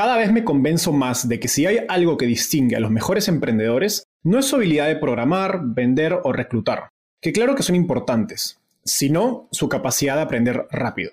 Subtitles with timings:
[0.00, 3.28] Cada vez me convenzo más de que si hay algo que distingue a los mejores
[3.28, 6.88] emprendedores, no es su habilidad de programar, vender o reclutar,
[7.20, 11.10] que claro que son importantes, sino su capacidad de aprender rápido.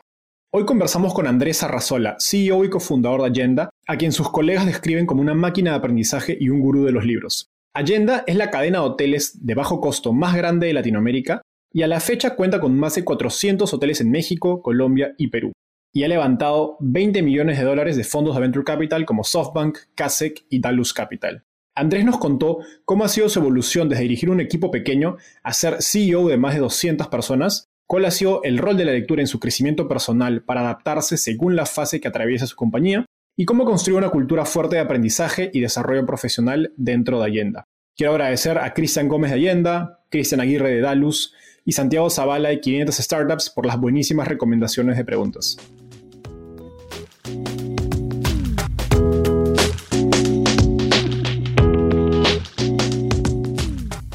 [0.54, 5.06] Hoy conversamos con Andrés Arrazola, CEO y cofundador de Agenda, a quien sus colegas describen
[5.06, 7.50] como una máquina de aprendizaje y un gurú de los libros.
[7.74, 11.42] Agenda es la cadena de hoteles de bajo costo más grande de Latinoamérica
[11.74, 15.52] y a la fecha cuenta con más de 400 hoteles en México, Colombia y Perú.
[15.98, 20.46] Y ha levantado 20 millones de dólares de fondos de Venture Capital como SoftBank, Kasek
[20.48, 21.44] y Dalus Capital.
[21.74, 25.82] Andrés nos contó cómo ha sido su evolución desde dirigir un equipo pequeño a ser
[25.82, 29.28] CEO de más de 200 personas, cuál ha sido el rol de la lectura en
[29.28, 33.98] su crecimiento personal para adaptarse según la fase que atraviesa su compañía y cómo construir
[33.98, 37.64] una cultura fuerte de aprendizaje y desarrollo profesional dentro de Allenda.
[37.96, 41.34] Quiero agradecer a Cristian Gómez de Allenda, Cristian Aguirre de Dalus
[41.66, 45.58] y Santiago Zavala de 500 Startups por las buenísimas recomendaciones de preguntas.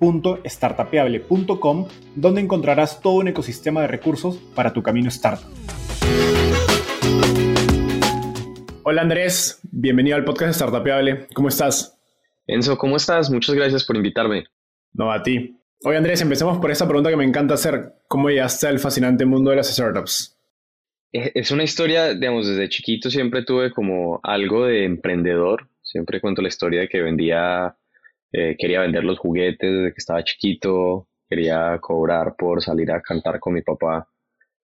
[0.00, 5.48] www.startapeable.com, donde encontrarás todo un ecosistema de recursos para tu camino startup.
[8.82, 11.26] Hola Andrés, bienvenido al podcast Startapeable.
[11.34, 11.98] ¿Cómo estás?
[12.46, 13.30] Enzo, ¿cómo estás?
[13.30, 14.44] Muchas gracias por invitarme.
[14.92, 15.58] No, a ti.
[15.84, 17.94] Oye Andrés, empecemos por esta pregunta que me encanta hacer.
[18.08, 20.38] ¿Cómo llegaste al fascinante mundo de las startups?
[21.12, 25.68] Es una historia, digamos, desde chiquito siempre tuve como algo de emprendedor.
[25.82, 27.76] Siempre cuento la historia de que vendía
[28.36, 33.38] eh, quería vender los juguetes desde que estaba chiquito, quería cobrar por salir a cantar
[33.38, 34.08] con mi papá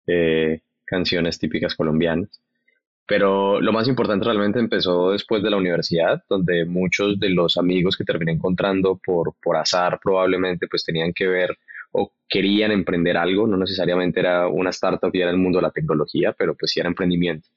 [0.07, 2.41] eh, canciones típicas colombianas.
[3.05, 7.95] Pero lo más importante realmente empezó después de la universidad, donde muchos de los amigos
[7.95, 11.55] que terminé encontrando por, por azar probablemente pues tenían que ver
[11.91, 15.71] o querían emprender algo, no necesariamente era una startup y era el mundo de la
[15.71, 17.47] tecnología, pero pues sí era emprendimiento.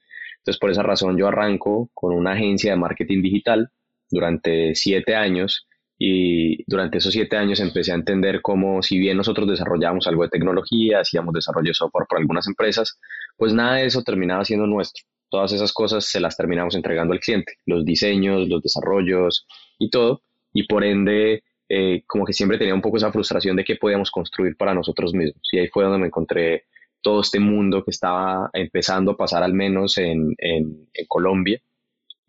[0.41, 3.71] Entonces por esa razón yo arranco con una agencia de marketing digital
[4.11, 5.67] durante siete años
[6.05, 10.31] y durante esos siete años empecé a entender cómo, si bien nosotros desarrollábamos algo de
[10.31, 12.99] tecnología, hacíamos desarrollo de software por algunas empresas,
[13.37, 15.05] pues nada de eso terminaba siendo nuestro.
[15.31, 19.47] Todas esas cosas se las terminamos entregando al cliente, los diseños, los desarrollos
[19.79, 20.23] y todo.
[20.53, 24.11] Y por ende, eh, como que siempre tenía un poco esa frustración de qué podíamos
[24.11, 25.49] construir para nosotros mismos.
[25.53, 26.65] Y ahí fue donde me encontré
[27.01, 31.63] todo este mundo que estaba empezando a pasar al menos en, en, en Colombia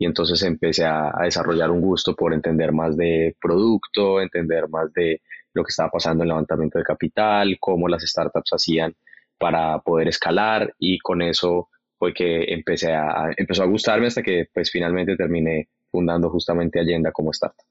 [0.04, 5.22] y entonces empecé a, desarrollar un gusto por entender más de producto, entender más de
[5.54, 8.94] lo que estaba pasando en el levantamiento de capital, cómo las startups hacían
[9.40, 14.50] para poder escalar y con eso fue que empecé a, empezó a gustarme hasta que
[14.54, 17.66] pues finalmente terminé fundando justamente Allenda como startup.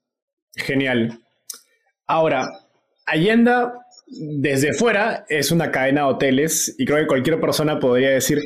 [0.55, 1.19] Genial.
[2.07, 2.49] Ahora,
[3.05, 3.75] Allenda
[4.07, 8.41] desde fuera es una cadena de hoteles y creo que cualquier persona podría decir,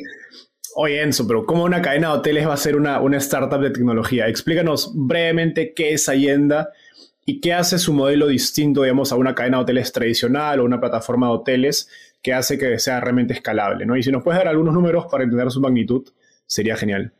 [0.79, 3.71] Oye, Enzo, pero ¿cómo una cadena de hoteles va a ser una, una startup de
[3.71, 4.27] tecnología?
[4.27, 6.69] Explícanos brevemente qué es Allenda
[7.25, 10.79] y qué hace su modelo distinto, digamos, a una cadena de hoteles tradicional o una
[10.79, 11.89] plataforma de hoteles
[12.21, 13.97] que hace que sea realmente escalable, ¿no?
[13.97, 16.07] Y si nos puedes dar algunos números para entender su magnitud,
[16.45, 17.11] sería genial.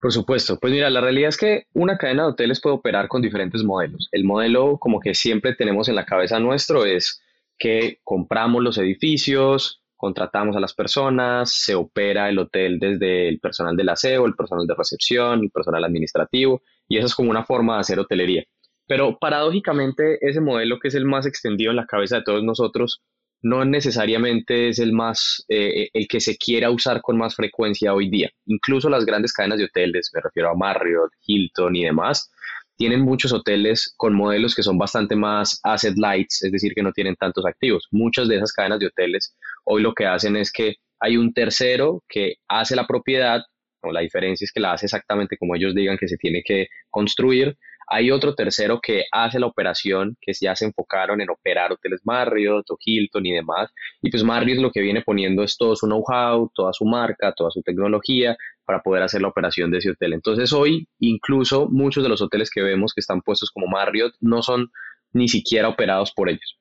[0.00, 0.58] Por supuesto.
[0.58, 4.08] Pues mira, la realidad es que una cadena de hoteles puede operar con diferentes modelos.
[4.12, 7.22] El modelo como que siempre tenemos en la cabeza nuestro es
[7.58, 13.76] que compramos los edificios, contratamos a las personas, se opera el hotel desde el personal
[13.76, 17.74] del aseo, el personal de recepción, el personal administrativo, y eso es como una forma
[17.74, 18.44] de hacer hotelería.
[18.86, 23.02] Pero paradójicamente ese modelo que es el más extendido en la cabeza de todos nosotros
[23.44, 28.08] no necesariamente es el más eh, el que se quiera usar con más frecuencia hoy
[28.08, 28.30] día.
[28.46, 32.32] Incluso las grandes cadenas de hoteles, me refiero a Marriott, Hilton y demás,
[32.76, 36.92] tienen muchos hoteles con modelos que son bastante más asset lights, es decir, que no
[36.92, 37.86] tienen tantos activos.
[37.90, 42.02] Muchas de esas cadenas de hoteles hoy lo que hacen es que hay un tercero
[42.08, 43.42] que hace la propiedad,
[43.82, 46.68] o la diferencia es que la hace exactamente como ellos digan que se tiene que
[46.90, 47.56] construir,
[47.86, 52.70] hay otro tercero que hace la operación, que ya se enfocaron en operar hoteles Marriott
[52.70, 53.70] o Hilton y demás.
[54.02, 57.50] Y pues Marriott lo que viene poniendo es todo su know-how, toda su marca, toda
[57.50, 60.12] su tecnología para poder hacer la operación de ese hotel.
[60.12, 64.42] Entonces hoy incluso muchos de los hoteles que vemos que están puestos como Marriott no
[64.42, 64.70] son
[65.12, 66.58] ni siquiera operados por ellos.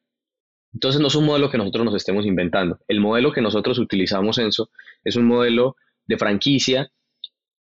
[0.73, 2.79] Entonces no es un modelo que nosotros nos estemos inventando.
[2.87, 4.69] El modelo que nosotros utilizamos, Enzo,
[5.03, 6.91] es un modelo de franquicia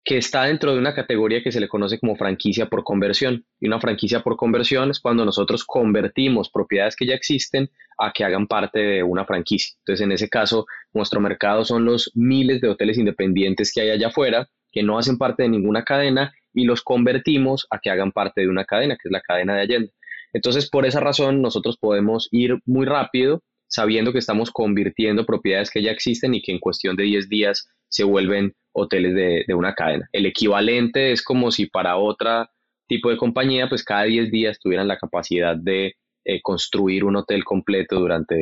[0.08, 3.46] que está dentro de una categoría que se le conoce como franquicia por conversión.
[3.60, 7.70] Y una franquicia por conversión es cuando nosotros convertimos propiedades que ya existen
[8.00, 9.76] a que hagan parte de una franquicia.
[9.80, 14.08] Entonces, en ese caso, nuestro mercado son los miles de hoteles independientes que hay allá
[14.08, 18.40] afuera, que no hacen parte de ninguna cadena, y los convertimos a que hagan parte
[18.40, 19.92] de una cadena, que es la cadena de Allende.
[20.32, 25.82] Entonces, por esa razón, nosotros podemos ir muy rápido sabiendo que estamos convirtiendo propiedades que
[25.82, 30.08] ya existen y que en cuestión de 10 días se vuelven hoteles de, una cadena.
[30.12, 32.50] El equivalente es como si para otra
[32.88, 37.44] tipo de compañía, pues cada 10 días tuvieran la capacidad de eh, construir un hotel
[37.44, 38.36] completo durante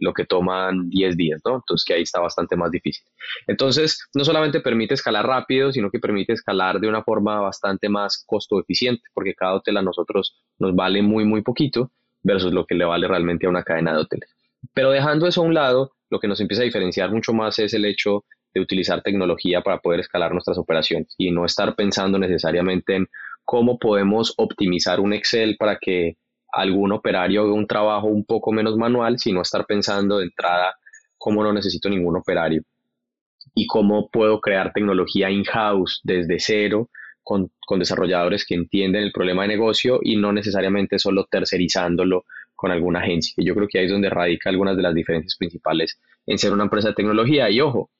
[0.00, 1.56] lo que toman 10 días, ¿no?
[1.56, 3.04] Entonces que ahí está bastante más difícil.
[3.46, 8.22] Entonces, no solamente permite escalar rápido, sino que permite escalar de una forma bastante más
[8.26, 11.90] costo eficiente, porque cada hotel a nosotros nos vale muy, muy poquito
[12.22, 14.34] versus lo que le vale realmente a una cadena de hoteles.
[14.72, 17.74] Pero dejando eso a un lado, lo que nos empieza a diferenciar mucho más es
[17.74, 22.96] el hecho de utilizar tecnología para poder escalar nuestras operaciones y no estar pensando necesariamente
[22.96, 23.08] en
[23.44, 26.16] cómo podemos optimizar un Excel para que
[26.52, 30.74] algún operario haga un trabajo un poco menos manual, sino estar pensando de entrada
[31.18, 32.62] cómo no necesito ningún operario
[33.54, 36.90] y cómo puedo crear tecnología in-house desde cero
[37.22, 42.24] con, con, desarrolladores que entienden el problema de negocio y no necesariamente solo tercerizándolo
[42.54, 43.34] con alguna agencia.
[43.38, 46.52] Y yo creo que ahí es donde radica algunas de las diferencias principales en ser
[46.52, 47.50] una empresa de tecnología.
[47.50, 47.90] Y ojo,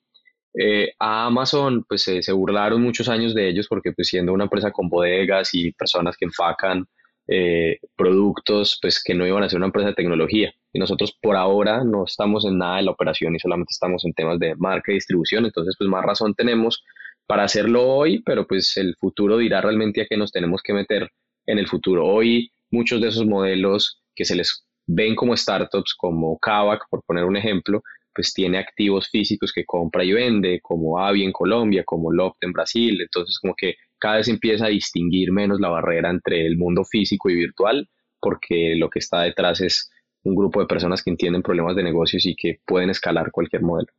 [0.57, 4.71] eh, a Amazon pues se burlaron muchos años de ellos porque pues siendo una empresa
[4.71, 6.87] con bodegas y personas que empacan
[7.27, 10.53] eh, productos pues que no iban a ser una empresa de tecnología.
[10.71, 14.13] Y nosotros por ahora no estamos en nada de la operación y solamente estamos en
[14.13, 15.45] temas de marca y distribución.
[15.45, 16.83] Entonces pues más razón tenemos
[17.27, 21.09] para hacerlo hoy, pero pues el futuro dirá realmente a qué nos tenemos que meter
[21.47, 22.05] en el futuro.
[22.05, 27.25] Hoy muchos de esos modelos que se les ven como startups, como Kavak, por poner
[27.25, 27.81] un ejemplo,
[28.15, 32.53] pues tiene activos físicos que compra y vende, como Avi en Colombia, como Loft en
[32.53, 32.99] Brasil.
[33.01, 37.29] Entonces, como que cada vez empieza a distinguir menos la barrera entre el mundo físico
[37.29, 37.89] y virtual,
[38.21, 39.91] porque lo que está detrás es
[40.23, 43.89] un grupo de personas que entienden problemas de negocios y que pueden escalar cualquier modelo.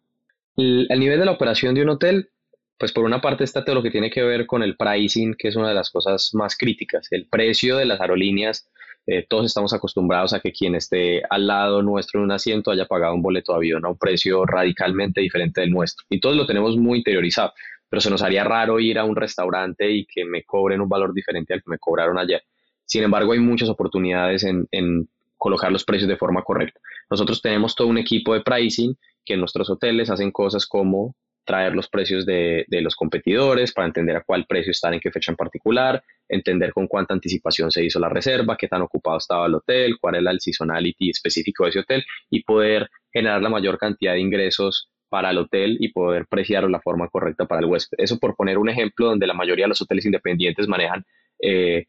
[0.57, 2.31] El, el nivel de la operación de un hotel,
[2.79, 5.49] pues por una parte está todo lo que tiene que ver con el pricing, que
[5.49, 7.09] es una de las cosas más críticas.
[7.11, 8.67] El precio de las aerolíneas
[9.07, 12.87] eh, todos estamos acostumbrados a que quien esté al lado nuestro en un asiento haya
[12.87, 16.05] pagado un boleto de avión a un precio radicalmente diferente del nuestro.
[16.11, 17.53] Y todos lo tenemos muy interiorizado,
[17.89, 21.15] pero se nos haría raro ir a un restaurante y que me cobren un valor
[21.15, 22.43] diferente al que me cobraron ayer.
[22.85, 26.81] Sin embargo, hay muchas oportunidades en, en colocar los precios de forma correcta.
[27.09, 31.15] Nosotros tenemos todo un equipo de pricing que en nuestros hoteles hacen cosas como
[31.47, 35.11] traer los precios de, de, los competidores para entender a cuál precio están en qué
[35.11, 39.47] fecha en particular, entender con cuánta anticipación se hizo la reserva, qué tan ocupado estaba
[39.47, 43.79] el hotel, cuál era el seasonality específico de ese hotel y poder generar la mayor
[43.79, 47.67] cantidad de ingresos para el hotel y poder preciar de la forma correcta para el
[47.67, 47.97] huésped.
[47.99, 51.05] Eso por poner un ejemplo donde la mayoría de los hoteles independientes manejan
[51.41, 51.87] eh,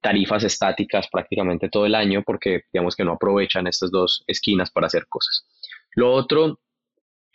[0.00, 4.86] tarifas estáticas prácticamente todo el año porque digamos que no aprovechan estas dos esquinas para
[4.86, 5.44] hacer cosas.
[5.94, 6.60] Lo otro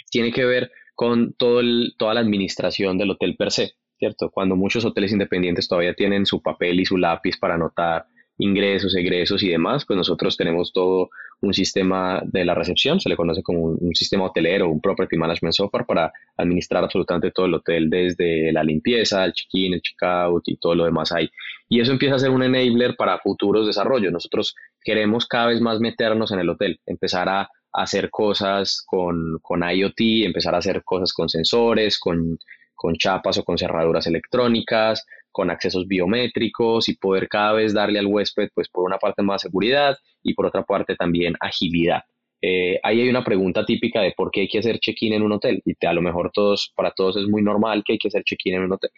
[0.09, 1.61] tiene que ver con todo
[1.97, 4.31] toda la administración del hotel per se, ¿cierto?
[4.31, 8.05] Cuando muchos hoteles independientes todavía tienen su papel y su lápiz para anotar
[8.37, 11.09] ingresos, egresos y demás, pues nosotros tenemos todo
[11.41, 15.53] un sistema de la recepción, se le conoce como un, sistema hotelero, un property management
[15.53, 20.57] software para administrar absolutamente todo el hotel desde la limpieza, el check-in, el check-out y
[20.57, 21.29] todo lo demás ahí.
[21.69, 24.11] Y eso empieza a ser un enabler para futuros desarrollos.
[24.11, 29.61] Nosotros queremos cada vez más meternos en el hotel, empezar a hacer cosas con, con
[29.63, 32.39] IoT, empezar a hacer cosas con sensores, con,
[32.73, 38.07] con chapas o con cerraduras electrónicas, con accesos biométricos y poder cada vez darle al
[38.07, 42.03] huésped, pues por una parte más seguridad y por otra parte también agilidad.
[42.41, 45.31] Eh, ahí hay una pregunta típica de por qué hay que hacer check-in en un
[45.31, 48.23] hotel y a lo mejor todos, para todos es muy normal que hay que hacer
[48.23, 48.91] check-in en un hotel.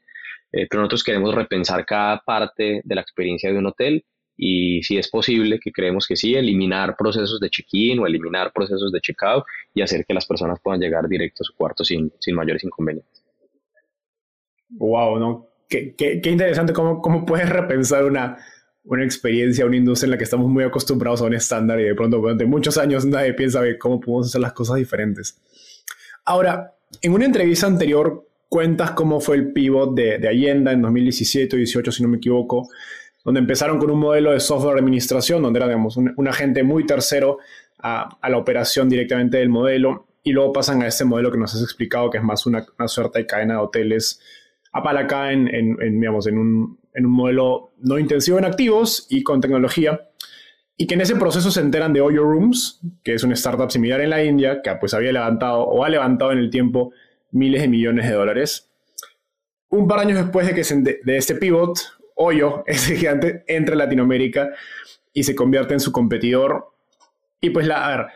[0.52, 4.06] Eh, pero nosotros queremos repensar cada parte de la experiencia de un hotel
[4.38, 8.92] y si es posible, que creemos que sí, eliminar procesos de check-in o eliminar procesos
[8.92, 12.36] de check-out y hacer que las personas puedan llegar directo a su cuarto sin, sin
[12.36, 13.24] mayores inconvenientes.
[14.70, 15.48] Wow, ¿no?
[15.68, 18.38] Qué, qué, qué interesante cómo, cómo puedes repensar una,
[18.84, 21.96] una experiencia, una industria en la que estamos muy acostumbrados a un estándar y de
[21.96, 25.42] pronto durante muchos años nadie piensa de cómo podemos hacer las cosas diferentes.
[26.26, 31.56] Ahora, en una entrevista anterior cuentas cómo fue el pivot de, de Allenda en 2017
[31.56, 32.70] o 18, si no me equivoco,
[33.28, 36.86] donde empezaron con un modelo de software de administración, donde era, digamos, un, agente muy
[36.86, 37.40] tercero
[37.78, 41.62] a, la operación directamente del modelo, y luego pasan a este modelo que nos has
[41.62, 44.22] explicado, que es más una, suerte de cadena de hoteles
[44.72, 49.42] apalacada en, en, digamos, en, un, en un modelo no intensivo en activos y con
[49.42, 50.08] tecnología,
[50.78, 54.00] y que en ese proceso se enteran de Oyo Rooms, que es una startup similar
[54.00, 56.94] en la India, que pues había levantado o ha levantado en el tiempo
[57.32, 58.72] miles de millones de dólares.
[59.68, 60.64] Un par de años después de que
[61.04, 61.78] de este pivot,
[62.18, 64.50] Hoyo, ese gigante, entra a Latinoamérica
[65.14, 66.74] y se convierte en su competidor.
[67.40, 68.08] Y pues la, a ver,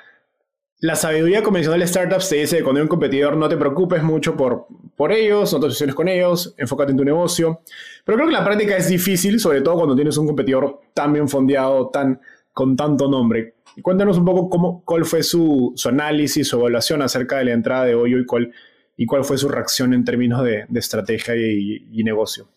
[0.81, 4.01] la sabiduría convencional de startups te dice que cuando hay un competidor no te preocupes
[4.01, 4.65] mucho por,
[4.96, 7.62] por ellos, no te obsesiones con ellos, enfócate en tu negocio.
[8.03, 11.29] Pero creo que la práctica es difícil, sobre todo cuando tienes un competidor tan bien
[11.29, 12.20] fondeado, tan,
[12.51, 13.55] con tanto nombre.
[13.81, 17.86] Cuéntanos un poco cómo, cuál fue su, su análisis, su evaluación acerca de la entrada
[17.86, 18.51] de Hoyo y cuál,
[18.98, 22.48] y cuál fue su reacción en términos de, de estrategia y, y, negocio.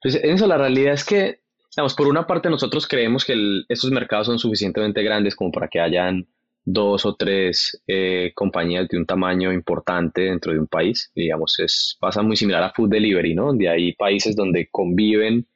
[0.00, 1.40] Pues eso, la realidad es que,
[1.74, 3.34] digamos, por una parte nosotros creemos que
[3.68, 6.28] estos mercados son suficientemente grandes como para que hayan
[6.64, 11.10] dos o tres eh, compañías de un tamaño importante dentro de un país.
[11.14, 13.46] Digamos, es, pasa muy similar a Food Delivery, ¿no?
[13.46, 15.46] Donde hay países donde conviven,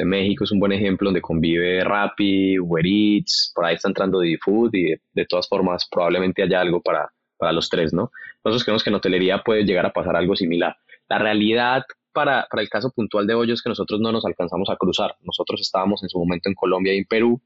[0.00, 4.20] o México es un buen ejemplo donde convive Rappi, Uber Eats, por ahí está entrando
[4.20, 8.10] D-Food y de, todas formas probablemente haya algo para, para los tres, ¿no?
[8.44, 10.76] Nosotros creemos que en hotelería puede llegar a pasar algo similar.
[11.08, 14.70] La realidad para, para el caso puntual de Hoyo es que nosotros no nos alcanzamos
[14.70, 15.16] a cruzar.
[15.22, 17.40] Nosotros estábamos en su momento en Colombia y en Perú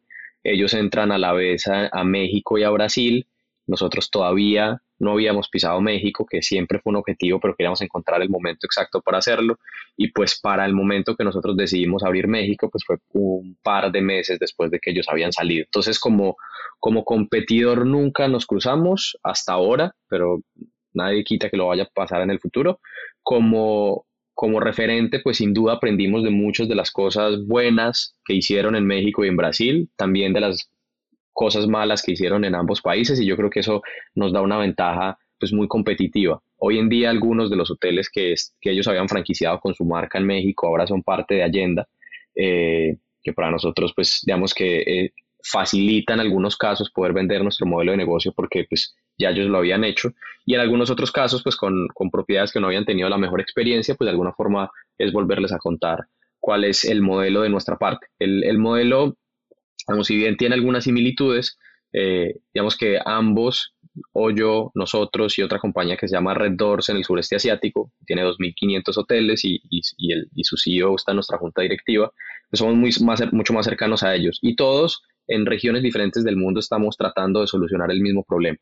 [0.47, 3.27] ellos entran a la vez a, México y a Brasil.
[3.67, 8.31] Nosotros todavía no habíamos pisado México, que siempre fue un objetivo, pero queríamos encontrar el
[8.31, 9.59] momento exacto para hacerlo.
[9.97, 14.01] Y pues para el momento que nosotros decidimos abrir México, pues fue un par de
[14.01, 15.65] meses después de que ellos habían salido.
[15.65, 16.37] Entonces, como,
[16.79, 20.43] como competidor nunca nos cruzamos hasta ahora, pero
[20.95, 22.79] nadie quita que lo vaya a pasar en el futuro.
[23.21, 24.07] Como
[24.37, 28.87] como referente, pues sin duda aprendimos de muchas de las cosas buenas que hicieron en
[28.87, 30.71] México y en Brasil, también de las
[31.33, 33.83] cosas malas que hicieron en ambos países y yo creo que eso
[34.15, 36.43] nos da una ventaja pues muy competitiva.
[36.59, 40.19] Hoy en día algunos de los hoteles que, que ellos habían franquiciado con su marca
[40.19, 41.89] en México ahora son parte de Allenda,
[42.35, 45.13] eh, que para nosotros pues digamos que eh,
[45.51, 49.59] facilita en algunos casos poder vender nuestro modelo de negocio porque pues ya ellos lo
[49.59, 50.13] habían hecho
[50.45, 53.95] y en algunos otros casos pues con, propiedades que no habían tenido la mejor experiencia
[53.95, 56.07] pues de alguna forma es volverles a contar
[56.41, 58.07] cuál es el modelo de nuestra parte.
[58.19, 59.17] El, modelo,
[59.87, 61.59] digamos, si bien tiene algunas similitudes,
[61.93, 63.75] eh, digamos que ambos,
[64.35, 68.25] yo nosotros y otra compañía que se llama Red Doors en el sureste asiático, tiene
[68.25, 72.13] 2.500 hoteles y, y, el, y, su CEO está en nuestra junta directiva,
[72.51, 76.37] pues somos muy, más, mucho más cercanos a ellos y todos en regiones diferentes del
[76.37, 78.59] mundo estamos tratando de solucionar el mismo problema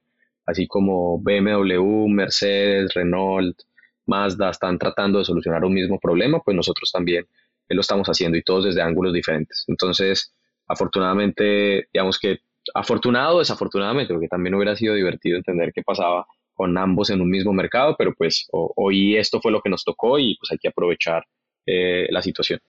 [0.47, 3.59] así como BMW, Mercedes, Renault,
[4.07, 7.27] Mazda están tratando de solucionar un mismo problema, pues nosotros también
[7.69, 9.65] lo estamos haciendo y todos desde ángulos diferentes.
[9.69, 10.35] Entonces,
[10.67, 12.41] afortunadamente, digamos que
[12.75, 17.31] afortunado o desafortunadamente, porque también hubiera sido divertido entender qué pasaba con ambos en un
[17.31, 20.69] mismo mercado, pero pues hoy esto fue lo que nos tocó y pues hay que
[20.69, 21.25] aprovechar
[21.67, 22.61] eh, la situación.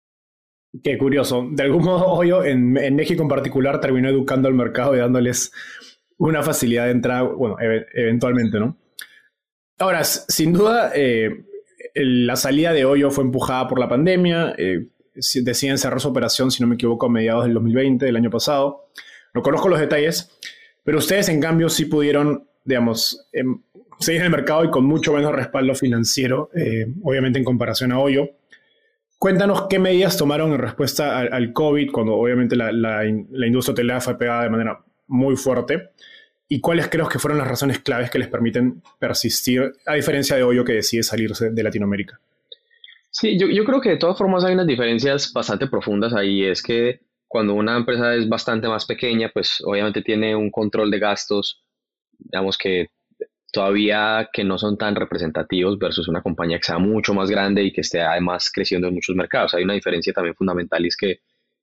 [0.84, 1.48] Qué curioso.
[1.51, 5.51] De algún modo, hoy en, en México en particular terminó educando al mercado y dándoles
[6.17, 8.77] una facilidad de entrada, bueno, eventualmente, ¿no?
[9.77, 11.44] Ahora, sin duda, eh,
[11.96, 14.55] la salida de Hoyo fue empujada por la pandemia.
[14.58, 18.29] Eh, deciden cerrar su operación, si no me equivoco, a mediados del 2020, del año
[18.29, 18.89] pasado.
[19.34, 20.32] No conozco los detalles,
[20.84, 23.62] pero ustedes, en cambio, sí pudieron, digamos, em,
[24.00, 28.00] seguir en el mercado y con mucho menos respaldo financiero, eh, obviamente en comparación a
[28.00, 28.29] Hoyo.
[29.25, 34.44] Cuéntanos qué medidas tomaron en respuesta al, COVID, cuando obviamente la, industria hotelera fue pegada
[34.44, 35.89] de manera muy fuerte.
[36.48, 40.44] ¿Y cuáles creo que fueron las razones claves que les permiten persistir, a diferencia de
[40.44, 42.20] Hoyo que decide salirse de Latinoamérica?
[43.10, 46.44] Sí, yo creo que de todas formas hay unas diferencias bastante profundas ahí.
[46.44, 51.00] Es que cuando una empresa es bastante más pequeña, pues obviamente tiene un control de
[51.00, 51.63] gastos,
[52.20, 52.89] digamos que
[53.52, 57.72] todavía que no son tan representativos versus una compañía que sea mucho más grande y
[57.72, 59.54] que esté además creciendo en muchos mercados.
[59.54, 61.20] Hay una diferencia también fundamental y es que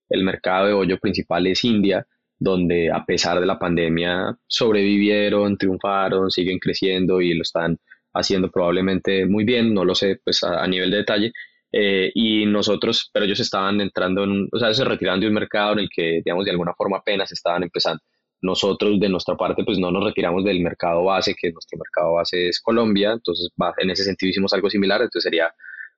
[0.08, 2.06] el mercado de hoyo principal es India
[2.42, 7.78] donde a pesar de la pandemia sobrevivieron, triunfaron, siguen creciendo y lo están
[8.14, 11.32] haciendo probablemente muy bien, no lo sé pues a, nivel de detalle.
[11.70, 15.72] Eh, y nosotros, pero ellos estaban entrando en, o sea, se retiraron de un mercado
[15.74, 18.02] en el que, digamos, de alguna forma apenas estaban empezando.
[18.42, 22.48] Nosotros, de nuestra parte, pues no nos retiramos del mercado base, que nuestro mercado base
[22.48, 25.52] es Colombia, entonces en ese sentido hicimos algo similar, entonces sería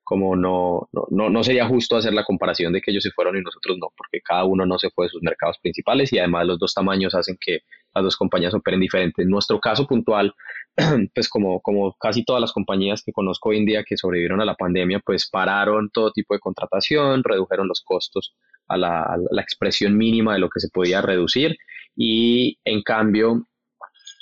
[0.05, 3.41] como no, no, no, sería justo hacer la comparación de que ellos se fueron y
[3.41, 6.59] nosotros no, porque cada uno no se fue de sus mercados principales y además los
[6.59, 7.61] dos tamaños hacen que
[7.93, 9.23] las dos compañías operen diferente.
[9.23, 10.35] En nuestro caso puntual,
[11.15, 14.45] pues como, como casi todas las compañías que conozco hoy en día que sobrevivieron a
[14.45, 18.35] la pandemia, pues pararon todo tipo de contratación, redujeron los costos
[18.67, 21.57] a la, a la expresión mínima de lo que se podía reducir
[21.95, 23.47] y en cambio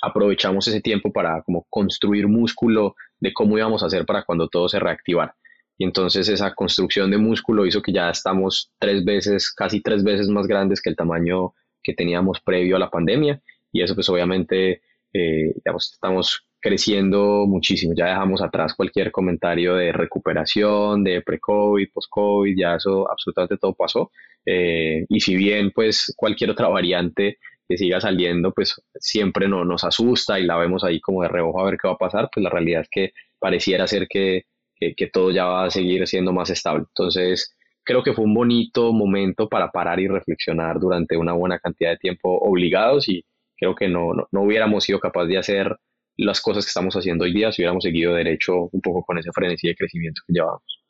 [0.02, 4.68] aprovechamos ese tiempo para como construir músculo de cómo íbamos a hacer para cuando todo
[4.68, 5.34] se reactivara
[5.76, 10.28] y entonces esa construcción de músculo hizo que ya estamos tres veces, casi tres veces
[10.28, 13.40] más grandes que el tamaño que teníamos previo a la pandemia
[13.72, 17.92] y eso pues obviamente, eh, digamos, estamos creciendo muchísimo.
[17.94, 24.10] Ya dejamos atrás cualquier comentario de recuperación, de pre-COVID, post-COVID, ya eso absolutamente todo pasó.
[24.46, 29.84] Eh, y si bien pues cualquier otra variante que siga saliendo, pues siempre no, nos
[29.84, 32.42] asusta y la vemos ahí como de reojo a ver qué va a pasar, pues
[32.42, 34.44] la realidad es que pareciera ser que,
[34.78, 36.84] que todo ya va a seguir siendo más estable.
[36.88, 41.90] Entonces, creo que fue un bonito momento para parar y reflexionar durante una buena cantidad
[41.90, 43.24] de tiempo obligados y
[43.56, 45.76] creo que no, no, hubiéramos sido capaces de hacer
[46.16, 49.30] las cosas que estamos haciendo hoy día si hubiéramos seguido derecho un poco con ese
[49.32, 50.84] frenesí de crecimiento que llevábamos.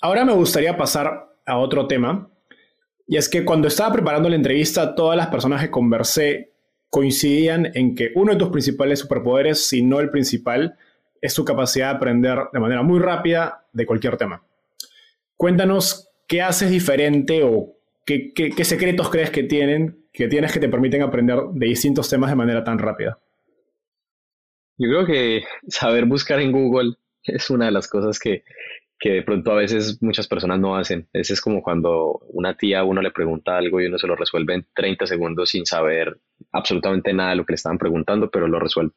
[0.00, 2.31] Ahora me gustaría pasar a otro tema,
[3.06, 6.52] y es que cuando estaba preparando la entrevista, todas las personas que conversé
[6.90, 10.76] coincidían en que uno de tus principales superpoderes, si no el principal,
[11.20, 14.42] es tu capacidad de aprender de manera muy rápida de cualquier tema.
[15.36, 20.68] Cuéntanos qué haces diferente o qué, qué secretos crees que tienen que tienes que te
[20.68, 23.18] permiten aprender de distintos temas de manera tan rápida?
[24.78, 26.94] Yo creo que saber buscar en Google
[27.24, 28.44] es una de las cosas que,
[29.02, 31.08] que de pronto a veces muchas personas no hacen.
[31.12, 34.14] Ese es como cuando una tía a uno le pregunta algo y uno se lo
[34.14, 36.20] resuelve en 30 segundos sin saber
[36.52, 38.92] absolutamente nada de lo que le estaban preguntando, pero lo resuelve.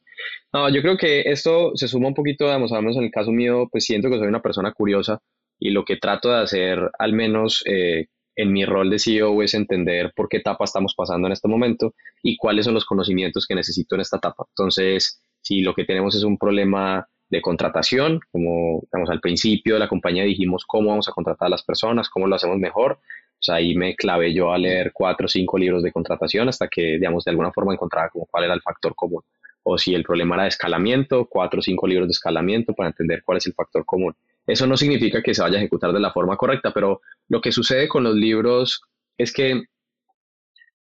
[0.54, 3.86] No, yo creo que esto se suma un poquito, digamos, en el caso mío, pues
[3.86, 5.18] siento que soy una persona curiosa
[5.58, 9.56] y lo que trato de hacer, al menos eh, en mi rol de CEO es
[9.56, 13.56] entender por qué etapa estamos pasando en este momento y cuáles son los conocimientos que
[13.56, 14.46] necesito en esta etapa.
[14.50, 19.80] Entonces, si lo que tenemos es un problema de contratación, como digamos, al principio de
[19.80, 23.00] la compañía dijimos cómo vamos a contratar a las personas, cómo lo hacemos mejor,
[23.38, 26.98] pues ahí me clavé yo a leer cuatro o cinco libros de contratación hasta que,
[26.98, 29.22] digamos, de alguna forma encontraba como cuál era el factor común.
[29.64, 33.24] O si el problema era de escalamiento, cuatro o cinco libros de escalamiento para entender
[33.26, 34.16] cuál es el factor común.
[34.48, 37.52] Eso no significa que se vaya a ejecutar de la forma correcta, pero lo que
[37.52, 38.82] sucede con los libros
[39.18, 39.64] es que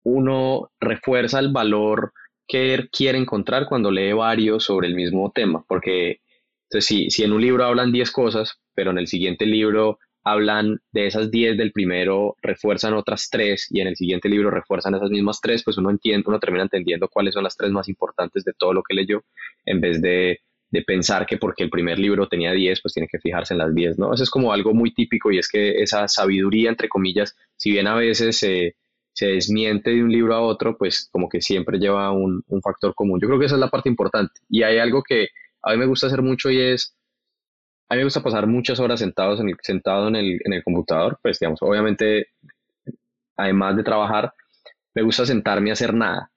[0.04, 2.14] uno refuerza el valor
[2.48, 6.22] que quiere encontrar cuando lee varios sobre el mismo tema, porque
[6.72, 10.80] entonces, si, si en un libro hablan 10 cosas, pero en el siguiente libro hablan
[10.94, 15.10] de esas 10 del primero, refuerzan otras 3 y en el siguiente libro refuerzan esas
[15.10, 18.54] mismas 3, pues uno entiende, uno termina entendiendo cuáles son las 3 más importantes de
[18.58, 19.24] todo lo que leyó,
[19.66, 20.40] en vez de
[20.72, 23.76] de pensar que porque el primer libro tenía 10, pues tiene que fijarse en las
[23.76, 24.14] 10, ¿no?
[24.14, 27.88] Eso es como algo muy típico y es que esa sabiduría, entre comillas, si bien
[27.88, 28.76] a veces se
[29.20, 33.20] desmiente de un libro a otro, pues como que siempre lleva un, factor común.
[33.22, 34.40] Yo creo que esa es la parte importante.
[34.50, 35.28] Y hay algo que
[35.64, 36.96] a mí me gusta hacer mucho y es,
[37.90, 40.64] a mí me gusta pasar muchas horas sentados en el, sentado en el, en el
[40.64, 42.28] computador, pues digamos, obviamente,
[43.38, 44.34] además de trabajar,
[44.96, 46.32] me gusta sentarme a hacer nada.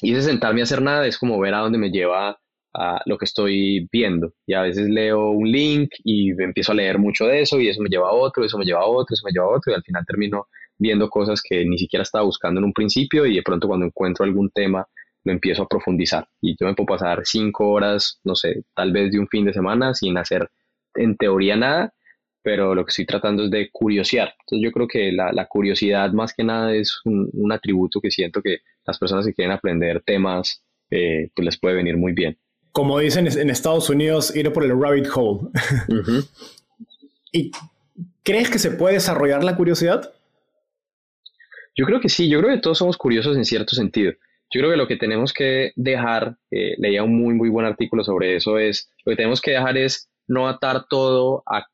[0.00, 2.38] Y ese sentarme a hacer nada es como ver a dónde me lleva
[2.74, 4.32] a lo que estoy viendo.
[4.46, 7.80] Y a veces leo un link y empiezo a leer mucho de eso y eso
[7.80, 9.76] me lleva a otro, eso me lleva a otro, eso me lleva a otro y
[9.76, 13.42] al final termino viendo cosas que ni siquiera estaba buscando en un principio y de
[13.42, 14.86] pronto cuando encuentro algún tema
[15.24, 16.28] lo empiezo a profundizar.
[16.40, 19.52] Y yo me puedo pasar cinco horas, no sé, tal vez de un fin de
[19.52, 20.48] semana sin hacer
[20.94, 21.92] en teoría nada,
[22.42, 24.34] pero lo que estoy tratando es de curiosear.
[24.40, 28.58] Entonces yo creo que la, curiosidad más que nada es un, atributo que siento que
[28.86, 32.38] las personas que quieren aprender temas eh, pues les puede venir muy bien
[32.74, 35.48] como dicen en Estados Unidos, ir por el rabbit hole.
[37.32, 37.52] ¿Y
[38.24, 40.12] crees que se puede desarrollar la curiosidad?
[41.76, 44.12] Yo creo que sí, yo creo que todos somos curiosos en cierto sentido.
[44.54, 48.36] Yo creo que lo que tenemos que dejar, leía un muy, muy buen artículo sobre
[48.36, 51.66] eso, es lo que tenemos que dejar es no atar todo a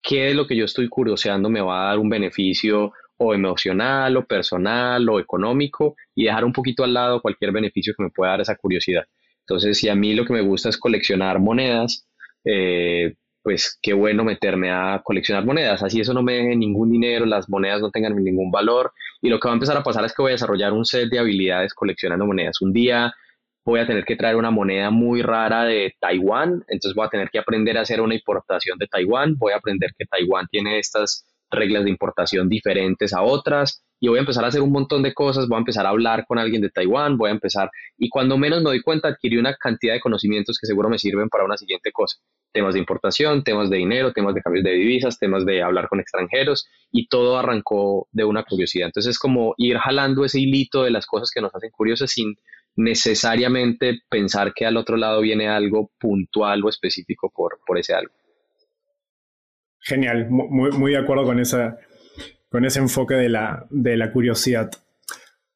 [0.00, 4.16] qué es lo que yo estoy curioseando me va a dar un beneficio o emocional
[4.16, 8.30] o personal o económico y dejar un poquito al lado cualquier beneficio que me pueda
[8.30, 9.02] dar esa curiosidad.
[9.40, 12.06] Entonces, si a mí lo que me gusta es coleccionar monedas,
[12.44, 15.82] eh, pues qué bueno meterme a coleccionar monedas.
[15.82, 18.92] Así eso no me deje ningún dinero, las monedas no tengan ningún valor.
[19.22, 21.08] Y lo que va a empezar a pasar es que voy a desarrollar un set
[21.08, 22.60] de habilidades coleccionando monedas.
[22.60, 23.14] Un día
[23.64, 27.30] voy a tener que traer una moneda muy rara de Taiwán, entonces voy a tener
[27.30, 31.26] que aprender a hacer una importación de Taiwán, voy a aprender que Taiwán tiene estas
[31.50, 35.12] reglas de importación diferentes a otras y voy a empezar a hacer un montón de
[35.12, 38.38] cosas, voy a empezar a hablar con alguien de Taiwán, voy a empezar y cuando
[38.38, 41.56] menos me doy cuenta adquirí una cantidad de conocimientos que seguro me sirven para una
[41.56, 42.18] siguiente cosa.
[42.52, 46.00] Temas de importación, temas de dinero, temas de cambios de divisas, temas de hablar con
[46.00, 48.86] extranjeros y todo arrancó de una curiosidad.
[48.86, 52.36] Entonces es como ir jalando ese hilito de las cosas que nos hacen curiosos sin
[52.76, 58.12] necesariamente pensar que al otro lado viene algo puntual o específico por, por ese algo.
[59.80, 61.78] Genial, muy, de acuerdo con, esa,
[62.48, 64.70] con ese enfoque de la, de la curiosidad.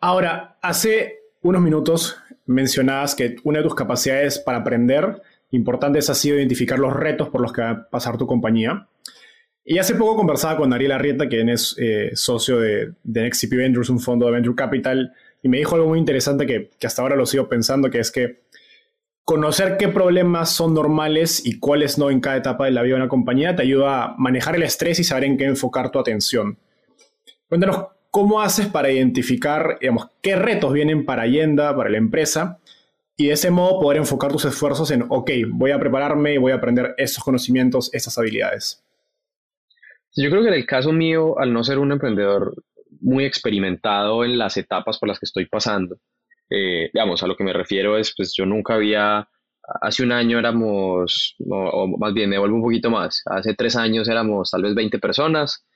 [0.01, 6.37] Ahora, hace unos minutos mencionabas que una de tus capacidades para aprender importantes ha sido
[6.37, 8.89] identificar los retos por los que va a pasar tu compañía.
[9.65, 14.01] Y hace poco conversaba con Ariel Arrieta, quien es eh, socio de, de Ventures, un
[14.01, 17.25] fondo de Venture Capital, y me dijo algo muy interesante que, que hasta ahora lo
[17.25, 18.44] sigo pensando, que es que
[19.25, 23.03] conocer qué problemas son normales y cuáles no en cada etapa de la vida de
[23.03, 26.59] una compañía te ayuda a manejar el estrés y saber en qué enfocar tu atención.
[27.49, 32.61] Cuéntanos cómo haces para identificar, digamos, qué retos vienen para Allenda, para la empresa,
[33.17, 36.53] y de ese modo poder enfocar tus esfuerzos en, ok, voy a prepararme y voy
[36.53, 38.85] a aprender estos conocimientos, estas habilidades.
[40.17, 42.55] Yo creo que en el caso mío, al no ser un emprendedor
[43.01, 45.99] muy experimentado en las etapas por las que estoy pasando,
[46.51, 49.29] eh, digamos, a lo que me refiero es, pues yo nunca había,
[49.81, 54.09] hace un año éramos, o, más bien, me vuelvo un poquito más, hace tres años
[54.09, 55.67] éramos tal vez 20 personas,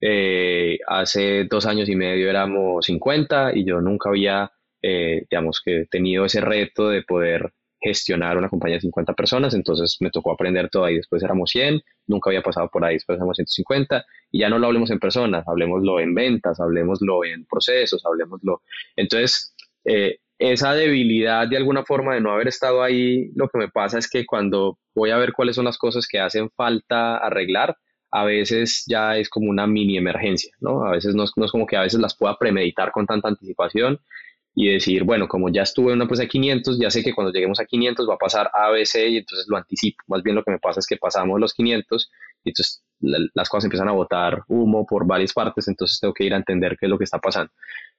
[0.00, 5.86] eh, hace dos años y medio éramos 50 y yo nunca había, eh, digamos, que
[5.90, 7.52] tenido ese reto de poder
[7.84, 11.82] gestionar una compañía de 50 personas, entonces me tocó aprender todo ahí, después éramos 100,
[12.06, 15.46] nunca había pasado por ahí, después éramos 150 y ya no lo hablemos en personas,
[15.46, 18.62] hablemoslo en ventas, hablemoslo en procesos, hablemoslo.
[18.96, 19.53] Entonces,
[19.84, 23.98] eh, esa debilidad de alguna forma de no haber estado ahí, lo que me pasa
[23.98, 27.76] es que cuando voy a ver cuáles son las cosas que hacen falta arreglar,
[28.10, 30.84] a veces ya es como una mini emergencia, ¿no?
[30.86, 33.28] A veces no es, no es como que a veces las pueda premeditar con tanta
[33.28, 34.00] anticipación
[34.54, 37.32] y decir, bueno, como ya estuve en una empresa de 500, ya sé que cuando
[37.32, 40.04] lleguemos a 500 va a pasar A, B, C y entonces lo anticipo.
[40.06, 42.10] Más bien lo que me pasa es que pasamos los 500
[42.44, 46.34] y entonces las cosas empiezan a botar humo por varias partes, entonces tengo que ir
[46.34, 47.50] a entender qué es lo que está pasando.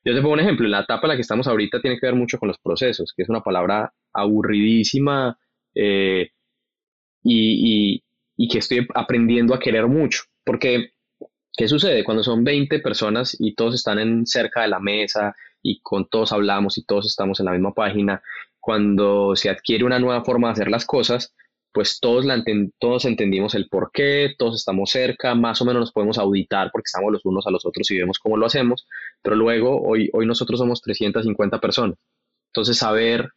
[0.06, 2.16] Yo te pongo un ejemplo, la etapa en la que estamos ahorita tiene que ver
[2.16, 5.38] mucho con los procesos, que es una palabra aburridísima
[5.74, 6.30] eh,
[7.24, 8.04] y, y,
[8.38, 10.92] y que estoy aprendiendo a querer mucho, porque
[11.58, 12.04] ¿qué sucede?
[12.04, 16.32] Cuando son 20 personas y todos están en cerca de la mesa y con todos
[16.32, 18.22] hablamos y todos estamos en la misma página,
[18.60, 21.34] cuando se adquiere una nueva forma de hacer las cosas,
[21.76, 22.42] pues todos, la
[22.80, 26.86] todos entendimos el por qué, todos estamos cerca, más o menos nos podemos auditar porque
[26.86, 28.88] estamos los unos a los otros y vemos cómo lo hacemos,
[29.22, 31.98] pero luego hoy, hoy nosotros somos 350 personas.
[32.48, 33.30] Entonces, saber